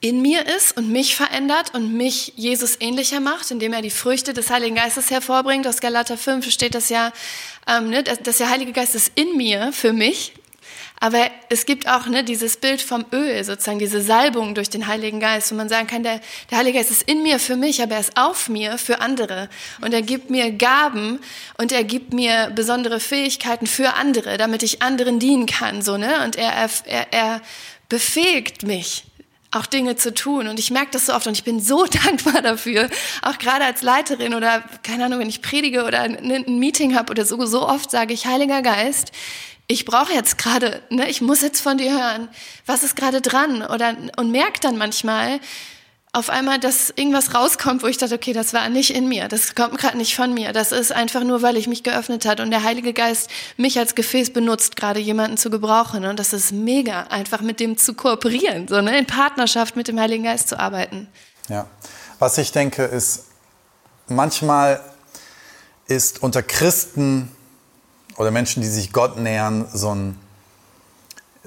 [0.00, 4.32] in mir ist und mich verändert und mich Jesus ähnlicher macht, indem er die Früchte
[4.32, 5.66] des Heiligen Geistes hervorbringt.
[5.66, 7.12] Aus Galater 5 steht das ja,
[7.66, 10.34] ähm, ne, dass der Heilige Geist ist in mir für mich.
[11.00, 15.20] Aber es gibt auch ne, dieses Bild vom Öl, sozusagen diese Salbung durch den Heiligen
[15.20, 17.94] Geist, wo man sagen kann, der, der Heilige Geist ist in mir für mich, aber
[17.94, 19.48] er ist auf mir für andere.
[19.80, 21.20] Und er gibt mir Gaben
[21.56, 25.82] und er gibt mir besondere Fähigkeiten für andere, damit ich anderen dienen kann.
[25.82, 26.24] So, ne?
[26.24, 26.52] Und er,
[26.84, 27.42] er, er
[27.88, 29.04] befähigt mich
[29.50, 30.48] auch Dinge zu tun.
[30.48, 32.88] Und ich merke das so oft und ich bin so dankbar dafür,
[33.22, 37.24] auch gerade als Leiterin oder keine Ahnung, wenn ich predige oder ein Meeting habe oder
[37.24, 39.12] so, so oft sage ich, Heiliger Geist,
[39.70, 42.28] ich brauche jetzt gerade, ne, ich muss jetzt von dir hören,
[42.64, 43.62] was ist gerade dran?
[43.62, 45.40] Oder und merkt dann manchmal
[46.12, 49.54] auf einmal, dass irgendwas rauskommt, wo ich dachte, okay, das war nicht in mir, das
[49.54, 50.52] kommt gerade nicht von mir.
[50.52, 53.94] Das ist einfach nur, weil ich mich geöffnet hat und der Heilige Geist mich als
[53.94, 56.06] Gefäß benutzt, gerade jemanden zu gebrauchen.
[56.06, 60.00] Und das ist mega, einfach mit dem zu kooperieren, so ne, in Partnerschaft mit dem
[60.00, 61.08] Heiligen Geist zu arbeiten.
[61.48, 61.66] Ja,
[62.18, 63.26] was ich denke ist,
[64.08, 64.80] manchmal
[65.86, 67.30] ist unter Christen
[68.16, 70.18] oder Menschen, die sich Gott nähern, so, ein,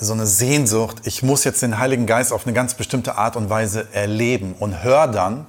[0.02, 3.52] so eine Sehnsucht, ich muss jetzt den Heiligen Geist auf eine ganz bestimmte Art und
[3.52, 5.46] Weise erleben und hör dann,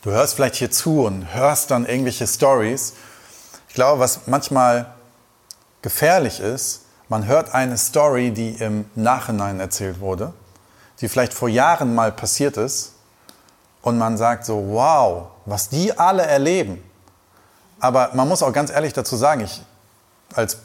[0.00, 2.94] du hörst vielleicht hier zu und hörst dann irgendwelche Stories.
[3.68, 4.86] Ich glaube, was manchmal
[5.82, 10.32] gefährlich ist, man hört eine Story, die im Nachhinein erzählt wurde,
[11.02, 12.94] die vielleicht vor Jahren mal passiert ist
[13.82, 16.82] und man sagt so, wow, was die alle erleben.
[17.78, 19.62] Aber man muss auch ganz ehrlich dazu sagen, ich
[20.34, 20.56] als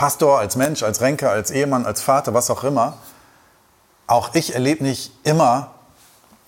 [0.00, 2.94] Pastor, als Mensch, als Renker, als Ehemann, als Vater, was auch immer,
[4.06, 5.72] auch ich erlebe nicht immer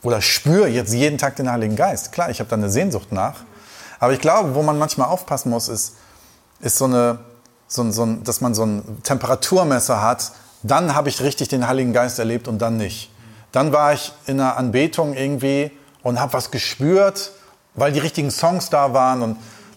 [0.01, 2.13] oder spüre jetzt jeden Tag den Heiligen Geist.
[2.13, 3.41] Klar, ich habe da eine Sehnsucht nach.
[4.01, 5.97] Aber ich glaube, wo man manchmal aufpassen muss, ist,
[6.61, 7.19] ist so eine,
[7.69, 10.33] so ein, so ein, dass man so ein Temperaturmesser hat.
[10.63, 13.11] Dann habe ich richtig den Heiligen Geist erlebt und dann nicht.
[13.53, 15.71] Dann war ich in einer Anbetung irgendwie
[16.03, 17.33] und habe was gespürt,
[17.75, 19.37] weil die richtigen Songs da waren und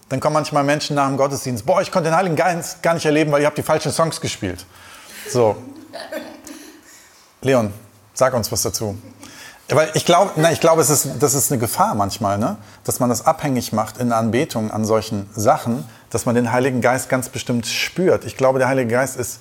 [0.10, 3.06] dann kommen manchmal Menschen nach dem Gottesdienst, boah, ich konnte den Heiligen Geist gar nicht
[3.06, 4.65] erleben, weil ihr habt die falschen Songs gespielt.
[5.30, 5.56] So.
[7.41, 7.74] Leon,
[8.13, 8.98] sag uns was dazu.
[9.70, 12.58] Weil ich glaube, ich ist, das ist eine Gefahr manchmal, ne?
[12.84, 17.10] dass man das abhängig macht in Anbetung an solchen Sachen, dass man den Heiligen Geist
[17.10, 18.26] ganz bestimmt spürt.
[18.26, 19.39] Ich glaube, der Heilige Geist ist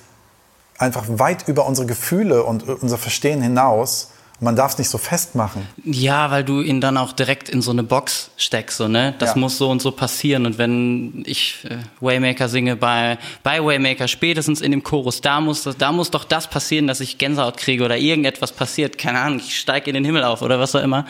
[0.78, 4.08] einfach weit über unsere Gefühle und unser Verstehen hinaus
[4.40, 5.66] man darf es nicht so festmachen.
[5.84, 9.14] Ja, weil du ihn dann auch direkt in so eine Box steckst, so, ne?
[9.18, 9.40] Das ja.
[9.40, 10.44] muss so und so passieren.
[10.44, 15.68] Und wenn ich äh, Waymaker singe bei, bei Waymaker, spätestens in dem Chorus, da muss,
[15.78, 18.98] da muss doch das passieren, dass ich Gänsehaut kriege oder irgendetwas passiert.
[18.98, 21.06] Keine Ahnung, ich steige in den Himmel auf oder was auch immer.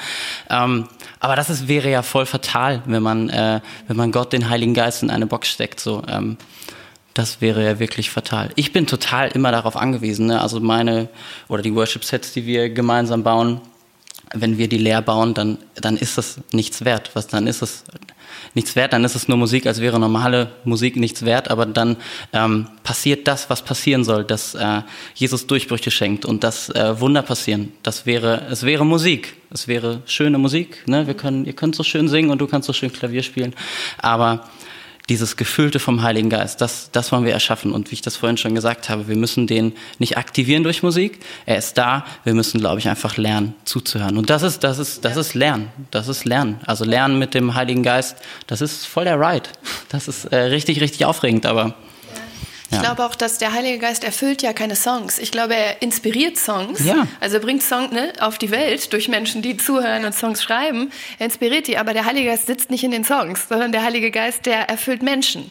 [0.50, 4.50] Ähm, aber das ist, wäre ja voll fatal, wenn man, äh, wenn man Gott, den
[4.50, 5.80] Heiligen Geist, in eine Box steckt.
[5.80, 6.02] So.
[6.06, 6.37] Ähm,
[7.14, 8.50] das wäre ja wirklich fatal.
[8.57, 10.27] Ich bin total immer darauf angewiesen.
[10.27, 10.40] Ne?
[10.40, 11.09] Also meine
[11.48, 13.61] oder die Worship-Sets, die wir gemeinsam bauen,
[14.35, 17.11] wenn wir die leer bauen, dann, dann ist das nichts wert.
[17.14, 17.85] Was dann ist es
[18.55, 21.96] nichts wert, dann ist es nur Musik, als wäre normale Musik nichts wert, aber dann
[22.33, 24.83] ähm, passiert das, was passieren soll, dass äh,
[25.14, 27.72] Jesus Durchbrüche schenkt und dass äh, Wunder passieren.
[27.83, 30.87] Das wäre, es wäre Musik, es wäre schöne Musik.
[30.87, 31.07] Ne?
[31.07, 33.55] Wir können, ihr könnt so schön singen und du kannst so schön Klavier spielen,
[33.98, 34.48] aber
[35.09, 37.73] dieses Gefüllte vom Heiligen Geist, das, das wollen wir erschaffen.
[37.73, 41.21] Und wie ich das vorhin schon gesagt habe, wir müssen den nicht aktivieren durch Musik.
[41.45, 42.07] Er ist da.
[42.25, 44.17] Wir müssen, glaube ich, einfach lernen, zuzuhören.
[44.17, 45.69] Und das ist, das ist, das ist Lernen.
[45.90, 46.59] Das ist Lernen.
[46.67, 49.49] Also Lernen mit dem Heiligen Geist, das ist voll der Ride.
[49.90, 51.75] Das ist äh, richtig, richtig aufregend, aber
[52.74, 55.18] ich glaube auch, dass der Heilige Geist erfüllt ja keine Songs.
[55.18, 56.84] Ich glaube, er inspiriert Songs.
[56.84, 57.06] Ja.
[57.20, 60.90] Also er bringt Songs ne, auf die Welt durch Menschen, die zuhören und Songs schreiben.
[61.18, 64.10] Er inspiriert die, aber der Heilige Geist sitzt nicht in den Songs, sondern der Heilige
[64.10, 65.50] Geist, der erfüllt Menschen.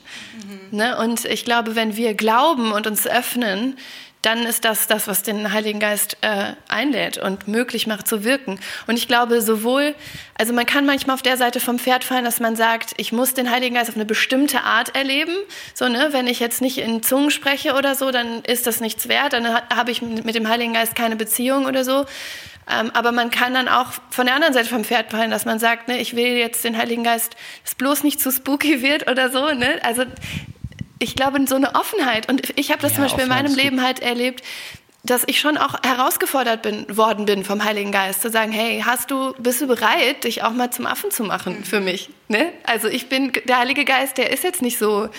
[0.72, 0.78] Mhm.
[0.78, 0.98] Ne?
[0.98, 3.78] Und ich glaube, wenn wir glauben und uns öffnen,
[4.24, 8.58] dann ist das das, was den Heiligen Geist äh, einlädt und möglich macht zu wirken.
[8.88, 9.94] Und ich glaube sowohl,
[10.36, 13.34] also man kann manchmal auf der Seite vom Pferd fallen, dass man sagt, ich muss
[13.34, 15.36] den Heiligen Geist auf eine bestimmte Art erleben.
[15.74, 19.10] So, ne, wenn ich jetzt nicht in Zungen spreche oder so, dann ist das nichts
[19.10, 22.06] wert, dann habe ich mit dem Heiligen Geist keine Beziehung oder so.
[22.72, 25.60] Ähm, aber man kann dann auch von der anderen Seite vom Pferd fallen, dass man
[25.60, 29.30] sagt, ne, ich will jetzt den Heiligen Geist, dass bloß nicht zu spooky wird oder
[29.30, 29.50] so.
[29.50, 29.80] Ne?
[29.84, 30.06] Also
[31.04, 32.30] ich glaube, so eine Offenheit.
[32.30, 34.44] Und ich habe das ja, zum Beispiel in meinem Leben halt erlebt,
[35.04, 39.12] dass ich schon auch herausgefordert bin, worden bin vom Heiligen Geist, zu sagen, hey, hast
[39.12, 42.10] du, bist du bereit, dich auch mal zum Affen zu machen für mich?
[42.30, 42.52] Ne?
[42.64, 45.10] Also ich bin, der Heilige Geist, der ist jetzt nicht so,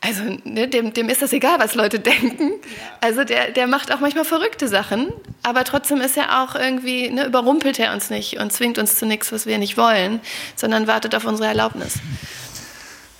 [0.00, 2.54] also ne, dem, dem ist das egal, was Leute denken.
[3.00, 5.12] Also der, der macht auch manchmal verrückte Sachen,
[5.44, 9.06] aber trotzdem ist er auch irgendwie, ne, überrumpelt er uns nicht und zwingt uns zu
[9.06, 10.20] nichts, was wir nicht wollen,
[10.56, 12.00] sondern wartet auf unsere Erlaubnis.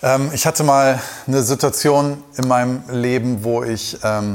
[0.03, 4.35] Ähm, ich hatte mal eine Situation in meinem Leben, wo ich ähm,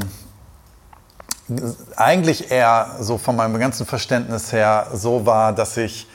[1.96, 6.08] eigentlich eher so von meinem ganzen Verständnis her so war, dass ich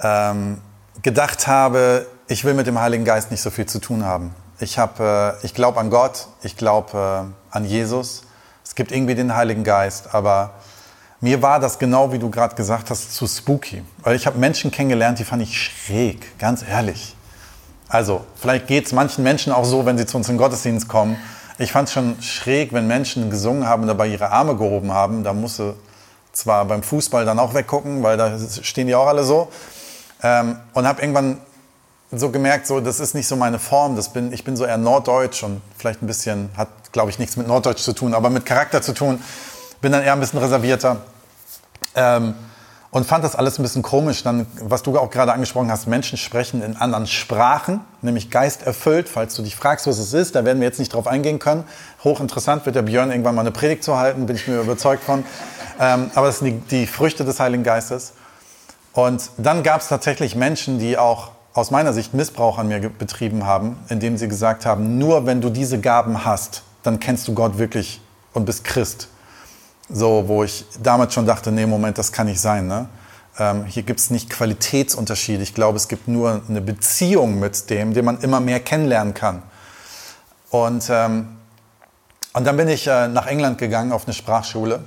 [0.00, 0.62] ähm,
[1.02, 4.34] gedacht habe, ich will mit dem Heiligen Geist nicht so viel zu tun haben.
[4.58, 8.22] Ich, hab, äh, ich glaube an Gott, ich glaube äh, an Jesus.
[8.64, 10.54] Es gibt irgendwie den Heiligen Geist, aber
[11.20, 13.82] mir war das genau, wie du gerade gesagt hast, zu spooky.
[13.98, 17.16] Weil ich habe Menschen kennengelernt, die fand ich schräg, ganz ehrlich.
[17.88, 20.88] Also, vielleicht geht es manchen Menschen auch so, wenn sie zu uns in den Gottesdienst
[20.88, 21.16] kommen.
[21.58, 25.24] Ich fand es schon schräg, wenn Menschen gesungen haben und dabei ihre Arme gehoben haben.
[25.24, 25.74] Da musste
[26.32, 29.48] zwar beim Fußball dann auch weggucken, weil da stehen die auch alle so.
[30.22, 31.38] Ähm, und habe irgendwann
[32.12, 33.96] so gemerkt, so, das ist nicht so meine Form.
[33.96, 37.36] Das bin, ich bin so eher norddeutsch und vielleicht ein bisschen, hat, glaube ich, nichts
[37.36, 39.22] mit norddeutsch zu tun, aber mit Charakter zu tun.
[39.80, 40.98] Bin dann eher ein bisschen reservierter.
[41.94, 42.34] Ähm,
[42.90, 44.22] und fand das alles ein bisschen komisch.
[44.22, 49.08] Dann, was du auch gerade angesprochen hast, Menschen sprechen in anderen Sprachen, nämlich geisterfüllt.
[49.08, 51.64] Falls du dich fragst, was es ist, da werden wir jetzt nicht drauf eingehen können.
[52.04, 55.24] Hochinteressant wird der Björn irgendwann mal eine Predigt zu halten, bin ich mir überzeugt von.
[55.78, 58.14] Ähm, aber das sind die, die Früchte des Heiligen Geistes.
[58.92, 63.44] Und dann gab es tatsächlich Menschen, die auch aus meiner Sicht Missbrauch an mir betrieben
[63.44, 67.58] haben, indem sie gesagt haben, nur wenn du diese Gaben hast, dann kennst du Gott
[67.58, 68.00] wirklich
[68.32, 69.08] und bist Christ.
[69.90, 72.66] So, wo ich damals schon dachte, nee, Moment, das kann nicht sein.
[72.66, 72.86] Ne?
[73.38, 75.42] Ähm, hier gibt es nicht Qualitätsunterschiede.
[75.42, 79.42] Ich glaube, es gibt nur eine Beziehung mit dem, den man immer mehr kennenlernen kann.
[80.50, 81.36] Und, ähm,
[82.34, 84.80] und dann bin ich äh, nach England gegangen auf eine Sprachschule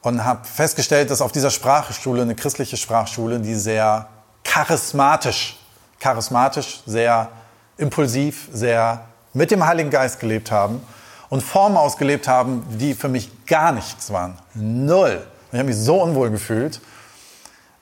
[0.00, 4.08] und habe festgestellt, dass auf dieser Sprachschule, eine christliche Sprachschule, die sehr
[4.44, 5.58] charismatisch,
[6.00, 7.28] charismatisch, sehr
[7.76, 10.80] impulsiv, sehr mit dem Heiligen Geist gelebt haben
[11.28, 14.38] und Formen ausgelebt haben, die für mich gar nichts waren.
[14.54, 15.26] Null.
[15.52, 16.80] Ich habe mich so unwohl gefühlt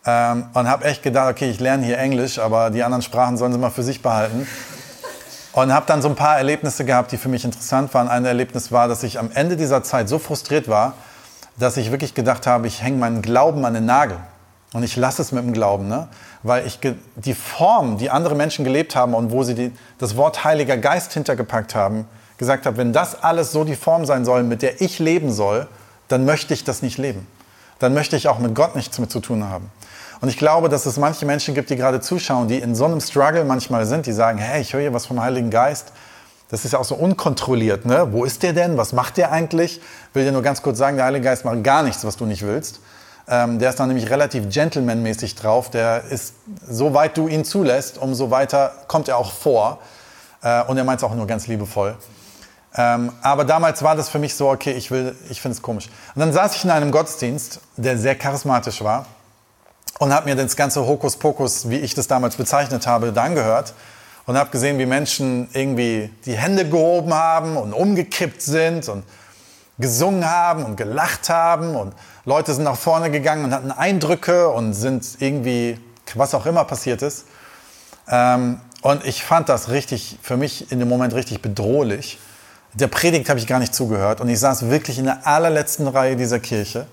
[0.04, 3.52] ähm, und habe echt gedacht, okay, ich lerne hier Englisch, aber die anderen Sprachen sollen
[3.52, 4.46] sie mal für sich behalten.
[5.52, 8.08] Und habe dann so ein paar Erlebnisse gehabt, die für mich interessant waren.
[8.08, 10.92] Ein Erlebnis war, dass ich am Ende dieser Zeit so frustriert war,
[11.58, 14.18] dass ich wirklich gedacht habe, ich hänge meinen Glauben an den Nagel.
[14.74, 16.08] Und ich lasse es mit dem Glauben, ne?
[16.42, 16.78] weil ich
[17.14, 21.14] die Form, die andere Menschen gelebt haben und wo sie die, das Wort Heiliger Geist
[21.14, 22.06] hintergepackt haben,
[22.38, 25.66] gesagt habe, wenn das alles so die Form sein soll, mit der ich leben soll,
[26.08, 27.26] dann möchte ich das nicht leben.
[27.78, 29.70] Dann möchte ich auch mit Gott nichts mit zu tun haben.
[30.20, 33.00] Und ich glaube, dass es manche Menschen gibt, die gerade zuschauen, die in so einem
[33.00, 35.92] Struggle manchmal sind, die sagen, hey, ich höre hier was vom Heiligen Geist.
[36.48, 37.84] Das ist ja auch so unkontrolliert.
[37.84, 38.08] Ne?
[38.12, 38.76] Wo ist der denn?
[38.76, 39.78] Was macht der eigentlich?
[39.78, 42.24] Ich will dir nur ganz kurz sagen, der Heilige Geist macht gar nichts, was du
[42.24, 42.80] nicht willst.
[43.28, 45.70] Ähm, der ist dann nämlich relativ gentlemanmäßig drauf.
[45.70, 46.34] Der ist,
[46.66, 49.80] so weit du ihn zulässt, umso weiter kommt er auch vor.
[50.42, 51.96] Äh, und er meint es auch nur ganz liebevoll.
[52.76, 55.88] Ähm, aber damals war das für mich so, okay, ich, ich finde es komisch.
[56.14, 59.06] Und dann saß ich in einem Gottesdienst, der sehr charismatisch war
[59.98, 63.72] und habe mir das ganze Hokuspokus, wie ich das damals bezeichnet habe, da angehört
[64.26, 69.04] und habe gesehen, wie Menschen irgendwie die Hände gehoben haben und umgekippt sind und
[69.78, 71.94] gesungen haben und gelacht haben und
[72.26, 75.78] Leute sind nach vorne gegangen und hatten Eindrücke und sind irgendwie,
[76.14, 77.26] was auch immer passiert ist.
[78.08, 82.18] Ähm, und ich fand das richtig, für mich in dem Moment richtig bedrohlich
[82.78, 86.16] der Predigt habe ich gar nicht zugehört und ich saß wirklich in der allerletzten Reihe
[86.16, 86.86] dieser Kirche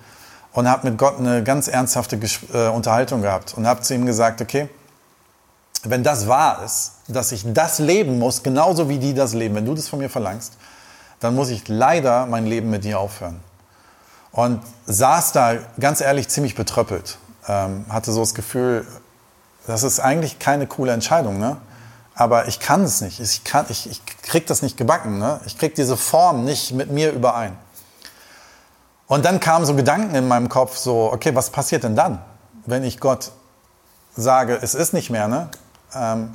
[0.54, 2.18] und habe mit Gott eine ganz ernsthafte
[2.54, 4.70] äh, Unterhaltung gehabt und habe zu ihm gesagt, okay,
[5.84, 9.66] wenn das wahr ist, dass ich das leben muss, genauso wie die das leben, wenn
[9.66, 10.54] du das von mir verlangst,
[11.20, 13.40] dann muss ich leider mein Leben mit dir aufhören.
[14.32, 17.18] Und saß da ganz ehrlich ziemlich betröppelt,
[17.48, 18.88] ähm, hatte so das Gefühl,
[19.68, 21.58] das ist eigentlich keine coole Entscheidung, ne?
[22.16, 23.20] Aber ich kann es nicht.
[23.20, 25.18] Ich, kann, ich, ich krieg das nicht gebacken.
[25.18, 25.40] Ne?
[25.46, 27.58] Ich krieg diese Form nicht mit mir überein.
[29.08, 32.24] Und dann kamen so Gedanken in meinem Kopf, so, okay, was passiert denn dann,
[32.66, 33.32] wenn ich Gott
[34.16, 35.50] sage, es ist nicht mehr, ne?
[35.94, 36.34] Ähm,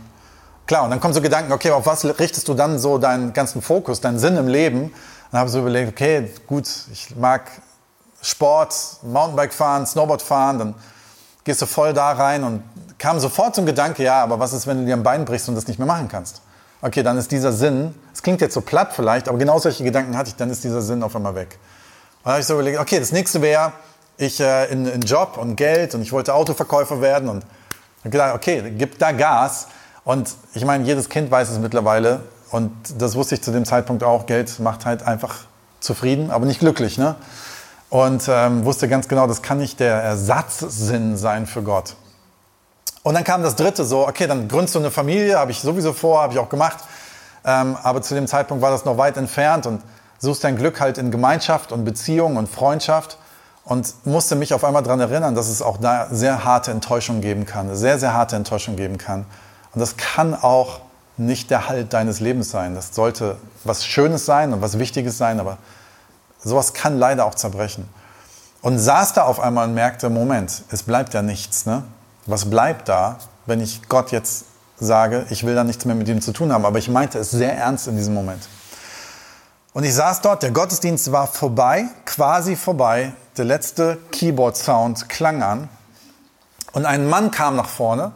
[0.67, 3.63] klar, und dann kommen so Gedanken, okay, auf was richtest du dann so deinen ganzen
[3.63, 4.93] Fokus, deinen Sinn im Leben?
[5.31, 7.51] Dann habe ich so überlegt, okay, gut, ich mag
[8.21, 10.75] Sport, Mountainbike fahren, Snowboard fahren, dann
[11.45, 12.63] gehst du voll da rein und
[12.99, 15.55] kam sofort zum Gedanke, ja, aber was ist, wenn du dir ein Bein brichst und
[15.55, 16.43] das nicht mehr machen kannst?
[16.81, 20.17] Okay, dann ist dieser Sinn, es klingt jetzt so platt vielleicht, aber genau solche Gedanken
[20.17, 21.59] hatte ich, dann ist dieser Sinn auf einmal weg.
[22.19, 23.73] Und dann habe ich so überlegt, okay, das nächste wäre,
[24.17, 27.45] ich äh, in, in Job und Geld und ich wollte Autoverkäufer werden und
[28.01, 29.69] habe gedacht, okay, gib da Gas.
[30.05, 34.03] Und ich meine, jedes Kind weiß es mittlerweile und das wusste ich zu dem Zeitpunkt
[34.03, 35.35] auch, Geld macht halt einfach
[35.81, 36.99] zufrieden, aber nicht glücklich.
[36.99, 37.15] Ne?
[37.91, 41.95] Und ähm, wusste ganz genau, das kann nicht der Ersatzsinn sein für Gott.
[43.09, 45.95] Und dann kam das dritte so, okay, dann gründest du eine Familie, habe ich sowieso
[45.95, 46.77] vor, habe ich auch gemacht.
[47.43, 49.81] Ähm, aber zu dem Zeitpunkt war das noch weit entfernt und
[50.19, 53.17] suchst dein Glück halt in Gemeinschaft und Beziehung und Freundschaft
[53.65, 57.47] und musste mich auf einmal daran erinnern, dass es auch da sehr harte Enttäuschung geben
[57.47, 59.25] kann, sehr, sehr harte Enttäuschung geben kann.
[59.73, 60.81] Und das kann auch
[61.17, 62.75] nicht der Halt deines Lebens sein.
[62.75, 65.57] Das sollte was Schönes sein und was Wichtiges sein, aber
[66.45, 67.89] sowas kann leider auch zerbrechen.
[68.61, 71.65] Und saß da auf einmal und merkte, Moment, es bleibt ja nichts.
[71.65, 71.85] Ne?
[72.29, 74.45] Was bleibt da, wenn ich Gott jetzt
[74.79, 76.67] sage, ich will da nichts mehr mit ihm zu tun haben?
[76.67, 78.47] Aber ich meinte es sehr ernst in diesem Moment.
[79.73, 83.13] Und ich saß dort, der Gottesdienst war vorbei, quasi vorbei.
[83.39, 85.71] Der letzte Keyboard-Sound klang an.
[86.73, 88.13] Und ein Mann kam nach vorne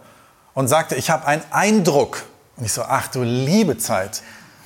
[0.52, 2.24] und sagte, ich habe einen Eindruck.
[2.58, 4.22] Und ich so, ach du liebe Zeit.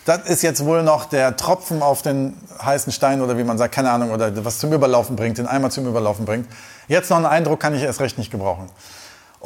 [0.06, 3.76] Das ist jetzt wohl noch der Tropfen auf den heißen Stein oder wie man sagt,
[3.76, 6.48] keine Ahnung, oder was zum Überlaufen bringt, den Eimer zum Überlaufen bringt.
[6.88, 8.68] Jetzt noch einen Eindruck kann ich erst recht nicht gebrauchen.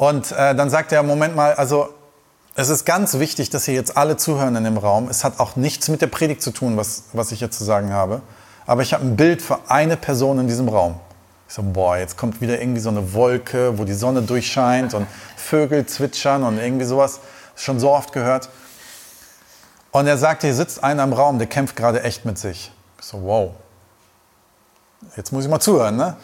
[0.01, 1.93] Und äh, dann sagt er, Moment mal, also
[2.55, 5.07] es ist ganz wichtig, dass ihr jetzt alle zuhören in dem Raum.
[5.09, 7.93] Es hat auch nichts mit der Predigt zu tun, was, was ich jetzt zu sagen
[7.93, 8.23] habe.
[8.65, 10.99] Aber ich habe ein Bild für eine Person in diesem Raum.
[11.47, 15.05] Ich so, boah, jetzt kommt wieder irgendwie so eine Wolke, wo die Sonne durchscheint und
[15.35, 17.19] Vögel zwitschern und irgendwie sowas.
[17.55, 18.49] Schon so oft gehört.
[19.91, 22.71] Und er sagte, hier sitzt einer im Raum, der kämpft gerade echt mit sich.
[22.99, 23.51] Ich so, wow.
[25.15, 26.17] Jetzt muss ich mal zuhören, ne?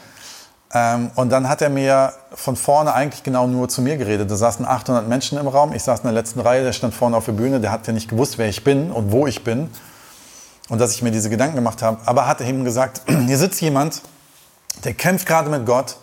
[0.73, 4.29] Ähm, und dann hat er mir von vorne eigentlich genau nur zu mir geredet.
[4.29, 5.73] Da saßen 800 Menschen im Raum.
[5.73, 7.59] Ich saß in der letzten Reihe, der stand vorne auf der Bühne.
[7.59, 9.69] Der hat ja nicht gewusst, wer ich bin und wo ich bin.
[10.69, 11.99] Und dass ich mir diese Gedanken gemacht habe.
[12.05, 14.01] Aber hat er ihm gesagt, hier sitzt jemand,
[14.83, 15.97] der kämpft gerade mit Gott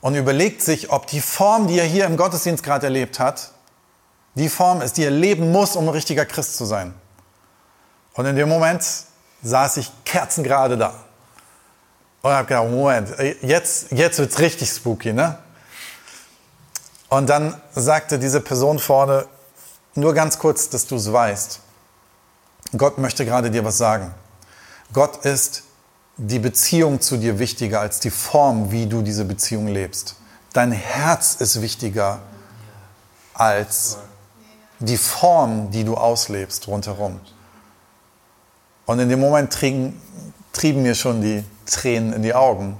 [0.00, 3.50] und überlegt sich, ob die Form, die er hier im Gottesdienst gerade erlebt hat,
[4.34, 6.94] die Form ist, die er leben muss, um ein richtiger Christ zu sein.
[8.14, 8.84] Und in dem Moment
[9.42, 10.94] saß ich kerzengerade da.
[12.22, 15.38] Und habe gedacht, Moment, jetzt, jetzt wird es richtig spooky, ne?
[17.08, 19.26] Und dann sagte diese Person vorne,
[19.94, 21.60] nur ganz kurz, dass du es weißt.
[22.76, 24.12] Gott möchte gerade dir was sagen.
[24.92, 25.62] Gott ist
[26.16, 30.16] die Beziehung zu dir wichtiger als die Form, wie du diese Beziehung lebst.
[30.52, 32.20] Dein Herz ist wichtiger
[33.32, 33.98] als
[34.80, 37.20] die Form, die du auslebst rundherum.
[38.86, 40.00] Und in dem Moment trieben,
[40.58, 42.76] trieben mir schon die Tränen in die Augen,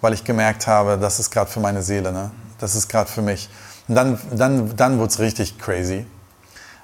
[0.00, 2.30] weil ich gemerkt habe, das ist gerade für meine Seele, ne?
[2.58, 3.48] das ist gerade für mich.
[3.88, 6.06] Und dann, dann, dann wurde es richtig crazy,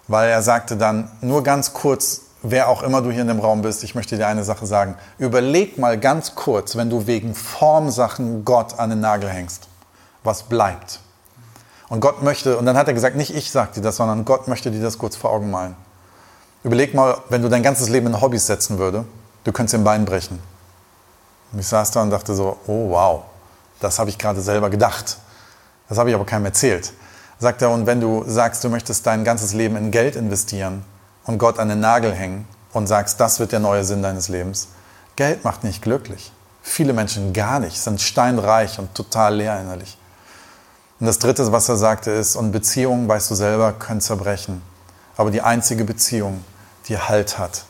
[0.09, 3.62] weil er sagte dann, nur ganz kurz, wer auch immer du hier in dem Raum
[3.62, 4.97] bist, ich möchte dir eine Sache sagen.
[5.18, 9.68] Überleg mal ganz kurz, wenn du wegen Formsachen Gott an den Nagel hängst,
[10.25, 11.01] was bleibt.
[11.88, 14.49] Und Gott möchte, und dann hat er gesagt, nicht ich sag dir das, sondern Gott
[14.49, 15.77] möchte dir das kurz vor Augen malen.
[16.64, 19.05] Überleg mal, wenn du dein ganzes Leben in Hobbys setzen würde,
[19.45, 20.39] du könntest den Bein brechen.
[21.53, 23.23] Und ich saß da und dachte so, oh wow,
[23.81, 25.19] das habe ich gerade selber gedacht.
[25.89, 26.93] Das habe ich aber keinem erzählt.
[27.39, 30.85] Sagt er, und wenn du sagst, du möchtest dein ganzes Leben in Geld investieren
[31.27, 34.69] und Gott an den Nagel hängen und sagst, das wird der neue Sinn deines Lebens,
[35.17, 36.33] Geld macht nicht glücklich.
[36.63, 39.99] Viele Menschen gar nicht, sind steinreich und total leer innerlich.
[40.99, 44.63] Und das Dritte, was er sagte, ist, und Beziehungen, weißt du selber, können zerbrechen.
[45.17, 46.43] Aber die einzige Beziehung,
[46.89, 47.65] die Halt hat,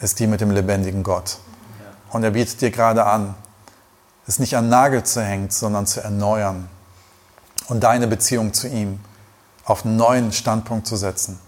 [0.00, 1.38] ist die mit dem lebendigen Gott.
[2.10, 3.34] Und er bietet dir gerade an,
[4.26, 6.68] es nicht an Nagel zu hängen, sondern zu erneuern
[7.68, 9.00] und deine Beziehung zu ihm
[9.64, 11.38] auf einen neuen Standpunkt zu setzen.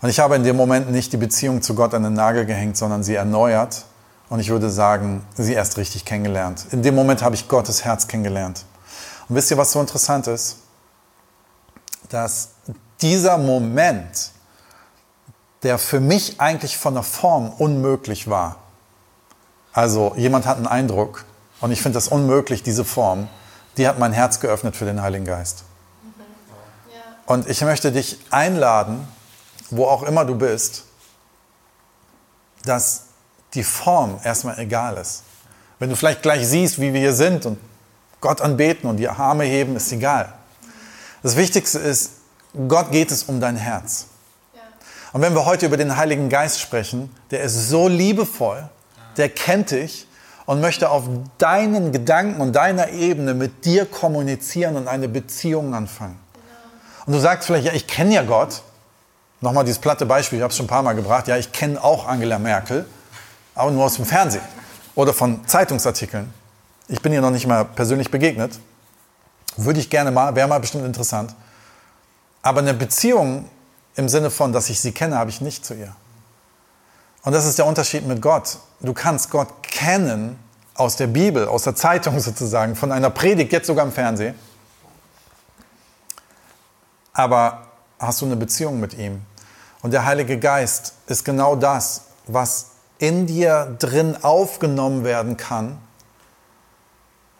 [0.00, 2.76] Und ich habe in dem Moment nicht die Beziehung zu Gott an den Nagel gehängt,
[2.76, 3.84] sondern sie erneuert
[4.28, 6.66] und ich würde sagen, sie erst richtig kennengelernt.
[6.70, 8.64] In dem Moment habe ich Gottes Herz kennengelernt.
[9.28, 10.58] Und wisst ihr, was so interessant ist?
[12.08, 12.50] Dass
[13.00, 14.30] dieser Moment,
[15.64, 18.56] der für mich eigentlich von der Form unmöglich war,
[19.72, 21.24] also jemand hat einen Eindruck
[21.60, 23.28] und ich finde das unmöglich, diese Form,
[23.76, 25.64] die hat mein Herz geöffnet für den Heiligen Geist.
[27.26, 29.08] Und ich möchte dich einladen,
[29.70, 30.84] wo auch immer du bist,
[32.64, 33.06] dass
[33.54, 35.22] die Form erstmal egal ist.
[35.78, 37.58] Wenn du vielleicht gleich siehst, wie wir hier sind und
[38.20, 40.32] Gott anbeten und die Arme heben, ist egal.
[41.22, 42.12] Das Wichtigste ist,
[42.68, 44.06] Gott geht es um dein Herz.
[45.14, 48.68] Und wenn wir heute über den Heiligen Geist sprechen, der ist so liebevoll,
[49.16, 50.08] der kennt dich
[50.44, 51.04] und möchte auf
[51.38, 56.18] deinen Gedanken und deiner Ebene mit dir kommunizieren und eine Beziehung anfangen.
[57.06, 58.62] Und du sagst vielleicht, ja, ich kenne ja Gott.
[59.40, 61.28] Nochmal dieses platte Beispiel, ich habe es schon ein paar Mal gebracht.
[61.28, 62.84] Ja, ich kenne auch Angela Merkel,
[63.54, 64.42] aber nur aus dem Fernsehen
[64.96, 66.34] oder von Zeitungsartikeln.
[66.88, 68.58] Ich bin ihr noch nicht mal persönlich begegnet.
[69.56, 71.36] Würde ich gerne mal, wäre mal bestimmt interessant.
[72.42, 73.48] Aber eine Beziehung
[73.96, 75.94] im Sinne von, dass ich sie kenne, habe ich nicht zu ihr.
[77.22, 78.58] Und das ist der Unterschied mit Gott.
[78.80, 80.38] Du kannst Gott kennen
[80.74, 84.34] aus der Bibel, aus der Zeitung sozusagen, von einer Predigt, jetzt sogar im Fernsehen.
[87.12, 89.22] Aber hast du eine Beziehung mit ihm?
[89.82, 95.78] Und der Heilige Geist ist genau das, was in dir drin aufgenommen werden kann,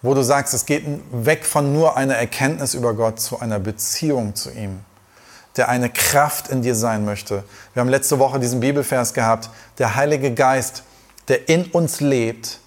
[0.02, 4.34] wo du sagst, es geht weg von nur einer Erkenntnis über Gott zu einer Beziehung
[4.34, 4.84] zu ihm
[5.56, 7.44] der eine Kraft in dir sein möchte.
[7.72, 10.82] Wir haben letzte Woche diesen Bibelvers gehabt, der Heilige Geist,
[11.28, 12.58] der in uns lebt,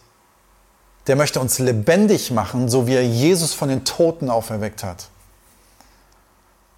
[1.07, 5.09] der möchte uns lebendig machen, so wie er Jesus von den Toten auferweckt hat.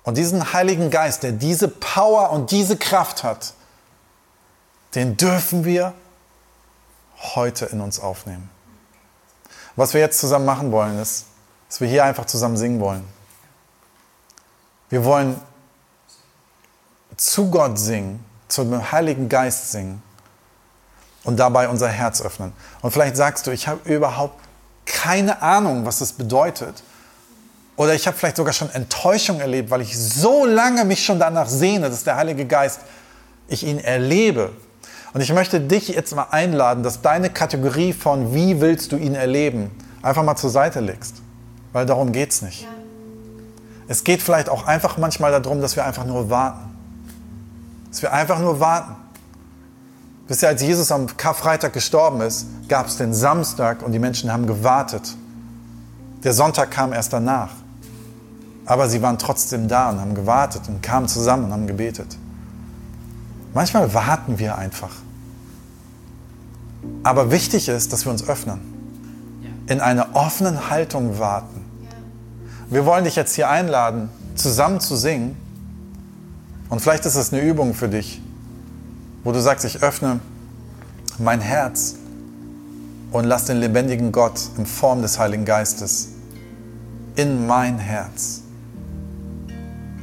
[0.03, 3.53] Und diesen Heiligen Geist, der diese Power und diese Kraft hat,
[4.95, 5.93] den dürfen wir
[7.36, 8.49] heute in uns aufnehmen.
[9.76, 11.26] Was wir jetzt zusammen machen wollen, ist,
[11.68, 13.07] dass wir hier einfach zusammen singen wollen.
[14.89, 15.39] Wir wollen
[17.20, 20.01] zu Gott singen, zum Heiligen Geist singen
[21.24, 22.53] und dabei unser Herz öffnen.
[22.82, 24.39] Und vielleicht sagst du, ich habe überhaupt
[24.86, 26.82] keine Ahnung, was das bedeutet.
[27.76, 31.47] Oder ich habe vielleicht sogar schon Enttäuschung erlebt, weil ich so lange mich schon danach
[31.47, 32.80] sehne, dass der Heilige Geist,
[33.47, 34.51] ich ihn erlebe.
[35.13, 39.15] Und ich möchte dich jetzt mal einladen, dass deine Kategorie von wie willst du ihn
[39.15, 41.15] erleben, einfach mal zur Seite legst.
[41.74, 42.67] Weil darum geht es nicht.
[43.88, 46.68] Es geht vielleicht auch einfach manchmal darum, dass wir einfach nur warten.
[47.89, 48.95] Dass wir einfach nur warten.
[50.27, 54.31] Wisst ihr, als Jesus am Karfreitag gestorben ist, gab es den Samstag und die Menschen
[54.31, 55.15] haben gewartet.
[56.23, 57.49] Der Sonntag kam erst danach.
[58.65, 62.17] Aber sie waren trotzdem da und haben gewartet und kamen zusammen und haben gebetet.
[63.55, 64.91] Manchmal warten wir einfach.
[67.03, 68.59] Aber wichtig ist, dass wir uns öffnen.
[69.67, 71.65] In einer offenen Haltung warten.
[72.69, 75.35] Wir wollen dich jetzt hier einladen, zusammen zu singen.
[76.70, 78.22] Und vielleicht ist es eine Übung für dich,
[79.24, 80.20] wo du sagst, ich öffne
[81.17, 81.95] mein Herz
[83.11, 86.09] und lass den lebendigen Gott in Form des Heiligen Geistes
[87.15, 88.41] in mein Herz.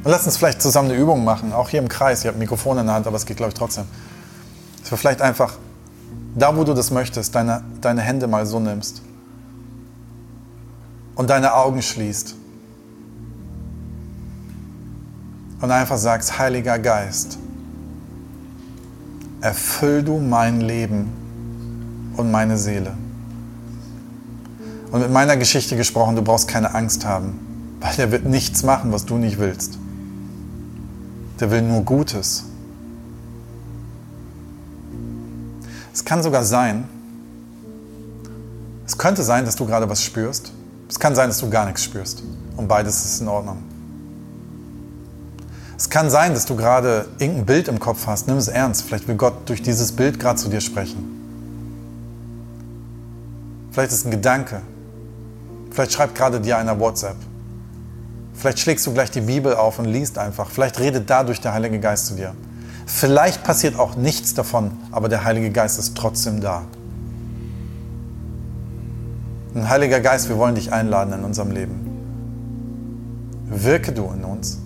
[0.03, 2.23] Und lass uns vielleicht zusammen eine Übung machen, auch hier im Kreis.
[2.23, 3.85] Ihr habt ein Mikrofon in der Hand, aber es geht, glaube ich, trotzdem.
[4.81, 5.57] Dass wir vielleicht einfach,
[6.35, 9.01] da wo du das möchtest, deine, deine Hände mal so nimmst
[11.15, 12.35] und deine Augen schließt
[15.61, 17.37] und einfach sagst, Heiliger Geist,
[19.41, 21.11] erfüll du mein Leben
[22.15, 22.93] und meine Seele.
[24.91, 27.39] Und mit meiner Geschichte gesprochen, du brauchst keine Angst haben,
[27.79, 29.77] weil er wird nichts machen, was du nicht willst.
[31.39, 32.45] Der will nur Gutes.
[35.93, 36.85] Es kann sogar sein,
[38.85, 40.53] es könnte sein, dass du gerade was spürst.
[40.89, 42.23] Es kann sein, dass du gar nichts spürst.
[42.55, 43.57] Und beides ist in Ordnung.
[45.77, 48.27] Es kann sein, dass du gerade irgendein Bild im Kopf hast.
[48.27, 48.81] Nimm es ernst.
[48.81, 51.13] Vielleicht will Gott durch dieses Bild gerade zu dir sprechen.
[53.71, 54.61] Vielleicht ist es ein Gedanke.
[55.69, 57.15] Vielleicht schreibt gerade dir einer WhatsApp.
[58.33, 60.49] Vielleicht schlägst du gleich die Bibel auf und liest einfach.
[60.49, 62.33] Vielleicht redet dadurch der Heilige Geist zu dir.
[62.87, 66.63] Vielleicht passiert auch nichts davon, aber der Heilige Geist ist trotzdem da.
[69.53, 71.75] Ein Heiliger Geist, wir wollen dich einladen in unserem Leben.
[73.49, 74.59] Wirke du in uns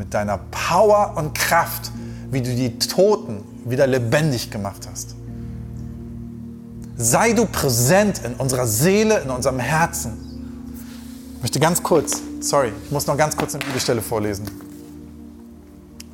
[0.00, 1.92] mit deiner Power und Kraft,
[2.30, 5.14] wie du die Toten wieder lebendig gemacht hast.
[6.96, 10.16] Sei du präsent in unserer Seele, in unserem Herzen.
[11.36, 14.46] Ich möchte ganz kurz, sorry, ich muss noch ganz kurz eine Bibelstelle vorlesen.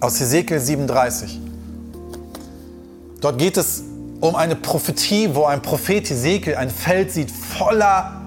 [0.00, 1.40] Aus Hesekiel 37.
[3.20, 3.84] Dort geht es
[4.20, 8.20] um eine Prophetie, wo ein Prophet Hesekiel ein Feld sieht voller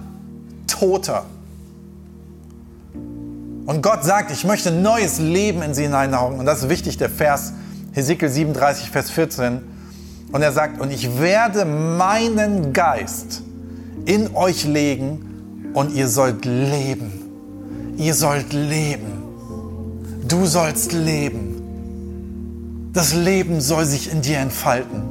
[0.67, 1.25] Toter.
[3.69, 6.39] Und Gott sagt, ich möchte neues Leben in sie hineinhauchen.
[6.39, 7.53] Und das ist wichtig, der Vers
[7.91, 9.61] Hesekiel 37, Vers 14.
[10.31, 13.43] Und er sagt, und ich werde meinen Geist
[14.05, 17.11] in euch legen und ihr sollt leben.
[17.95, 19.21] Ihr sollt leben.
[20.27, 22.89] Du sollst leben.
[22.91, 25.03] Das Leben soll sich in dir entfalten.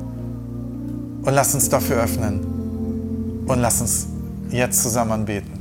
[1.22, 3.44] Und lass uns dafür öffnen.
[3.46, 4.08] Und lass uns
[4.50, 5.57] jetzt zusammen anbeten.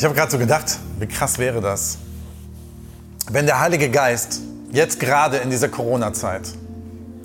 [0.00, 1.98] Ich habe gerade so gedacht, wie krass wäre das,
[3.30, 4.40] wenn der Heilige Geist
[4.72, 6.40] jetzt gerade in dieser Corona-Zeit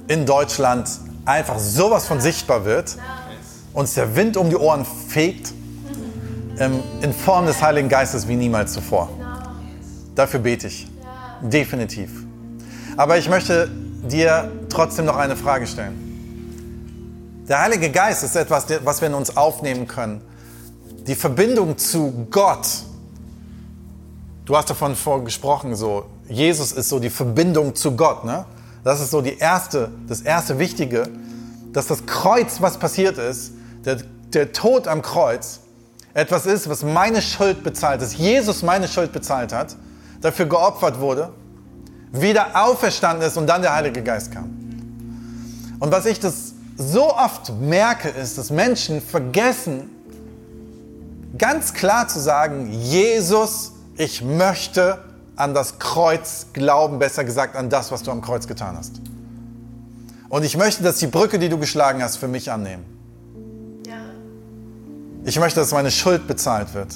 [0.09, 0.89] in Deutschland
[1.23, 2.97] einfach sowas von sichtbar wird,
[3.71, 5.53] uns der Wind um die Ohren fegt,
[6.59, 9.09] ähm, in Form des Heiligen Geistes wie niemals zuvor.
[10.13, 10.91] Dafür bete ich.
[11.39, 12.11] Definitiv.
[12.97, 13.71] Aber ich möchte
[14.03, 17.45] dir trotzdem noch eine Frage stellen.
[17.47, 20.19] Der Heilige Geist ist etwas, was wir in uns aufnehmen können
[21.07, 22.67] die Verbindung zu Gott.
[24.45, 28.25] Du hast davon vorgesprochen, so Jesus ist so die Verbindung zu Gott.
[28.25, 28.45] Ne?
[28.83, 31.07] Das ist so die erste, das erste Wichtige,
[31.73, 33.51] dass das Kreuz, was passiert ist,
[33.83, 33.97] der,
[34.33, 35.59] der Tod am Kreuz,
[36.13, 39.75] etwas ist, was meine Schuld bezahlt, dass Jesus meine Schuld bezahlt hat,
[40.21, 41.31] dafür geopfert wurde,
[42.11, 44.49] wieder auferstanden ist und dann der Heilige Geist kam.
[45.79, 49.89] Und was ich das so oft merke, ist, dass Menschen vergessen,
[51.37, 54.99] ganz klar zu sagen, Jesus, ich möchte
[55.35, 59.01] an das Kreuz glauben, besser gesagt an das, was du am Kreuz getan hast.
[60.29, 62.83] Und ich möchte, dass die Brücke, die du geschlagen hast, für mich annehmen.
[63.87, 63.95] Ja.
[65.23, 66.95] Ich möchte, dass meine Schuld bezahlt wird.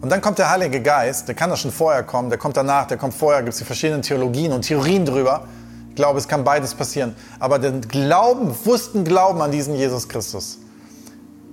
[0.00, 2.86] Und dann kommt der Heilige Geist, der kann das schon vorher kommen, der kommt danach,
[2.86, 5.46] der kommt vorher, gibt es die verschiedenen Theologien und Theorien drüber.
[5.88, 7.16] Ich glaube, es kann beides passieren.
[7.38, 10.58] Aber den Glauben, bewussten Glauben an diesen Jesus Christus,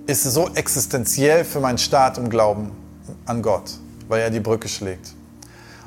[0.06, 2.72] ist so existenziell für meinen Start im Glauben
[3.26, 3.70] an Gott,
[4.08, 5.14] weil er die Brücke schlägt.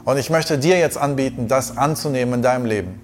[0.06, 3.02] Und ich möchte dir jetzt anbieten, das anzunehmen in deinem Leben.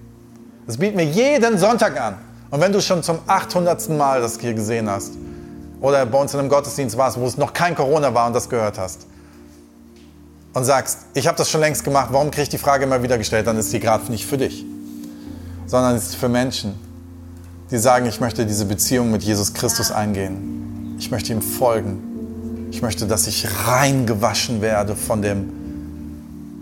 [0.66, 2.16] Das bieten wir jeden Sonntag an.
[2.50, 3.90] Und wenn du schon zum 800.
[3.90, 5.12] Mal das hier gesehen hast
[5.80, 8.48] oder bei uns in einem Gottesdienst warst, wo es noch kein Corona war und das
[8.48, 9.06] gehört hast
[10.54, 13.18] und sagst, ich habe das schon längst gemacht, warum kriege ich die Frage immer wieder
[13.18, 14.64] gestellt, dann ist die gerade nicht für dich,
[15.66, 16.74] sondern ist für Menschen,
[17.70, 20.64] die sagen, ich möchte diese Beziehung mit Jesus Christus eingehen.
[20.98, 22.68] Ich möchte ihm folgen.
[22.70, 25.52] Ich möchte, dass ich rein gewaschen werde von dem,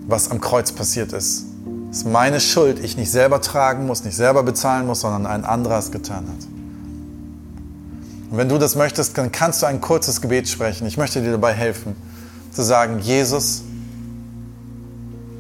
[0.06, 1.46] was am Kreuz passiert ist.
[1.88, 5.44] Das ist meine Schuld, ich nicht selber tragen muss, nicht selber bezahlen muss, sondern ein
[5.44, 6.46] anderer es getan hat.
[8.30, 10.86] Und wenn du das möchtest, dann kannst du ein kurzes Gebet sprechen.
[10.86, 11.94] Ich möchte dir dabei helfen,
[12.50, 13.62] zu sagen, Jesus,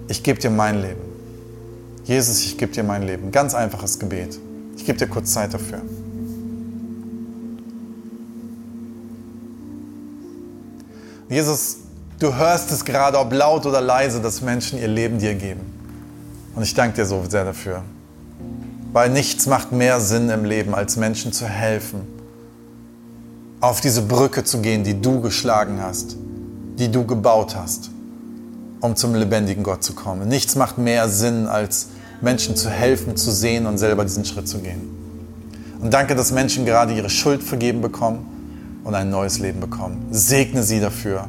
[0.08, 1.00] ich gebe dir mein Leben.
[2.04, 3.32] Jesus, ich gebe dir mein Leben.
[3.32, 4.38] Ganz einfaches Gebet.
[4.76, 5.80] Ich gebe dir kurz Zeit dafür.
[11.32, 11.78] Jesus,
[12.18, 15.60] du hörst es gerade, ob laut oder leise, dass Menschen ihr Leben dir geben.
[16.54, 17.82] Und ich danke dir so sehr dafür.
[18.92, 22.02] Weil nichts macht mehr Sinn im Leben, als Menschen zu helfen,
[23.60, 26.18] auf diese Brücke zu gehen, die du geschlagen hast,
[26.78, 27.88] die du gebaut hast,
[28.80, 30.28] um zum lebendigen Gott zu kommen.
[30.28, 31.88] Nichts macht mehr Sinn, als
[32.20, 34.82] Menschen zu helfen, zu sehen und selber diesen Schritt zu gehen.
[35.80, 38.26] Und danke, dass Menschen gerade ihre Schuld vergeben bekommen
[38.84, 40.06] und ein neues Leben bekommen.
[40.10, 41.28] Segne sie dafür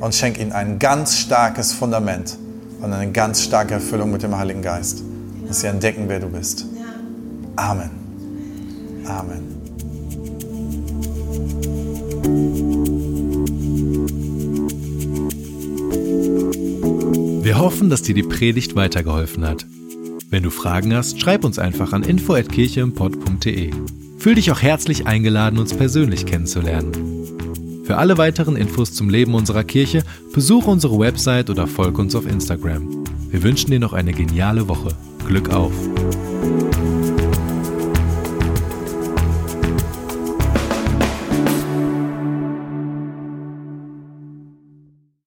[0.00, 2.36] und schenk ihnen ein ganz starkes Fundament
[2.80, 5.02] und eine ganz starke Erfüllung mit dem Heiligen Geist,
[5.46, 6.66] dass sie entdecken, wer du bist.
[7.56, 7.90] Amen.
[9.06, 9.52] Amen.
[17.42, 19.66] Wir hoffen, dass dir die Predigt weitergeholfen hat.
[20.30, 23.72] Wenn du Fragen hast, schreib uns einfach an info@kircheimpod.de.
[24.22, 27.82] Fühl dich auch herzlich eingeladen, uns persönlich kennenzulernen.
[27.82, 32.28] Für alle weiteren Infos zum Leben unserer Kirche besuche unsere Website oder folge uns auf
[32.28, 33.04] Instagram.
[33.30, 34.90] Wir wünschen dir noch eine geniale Woche.
[35.26, 35.72] Glück auf!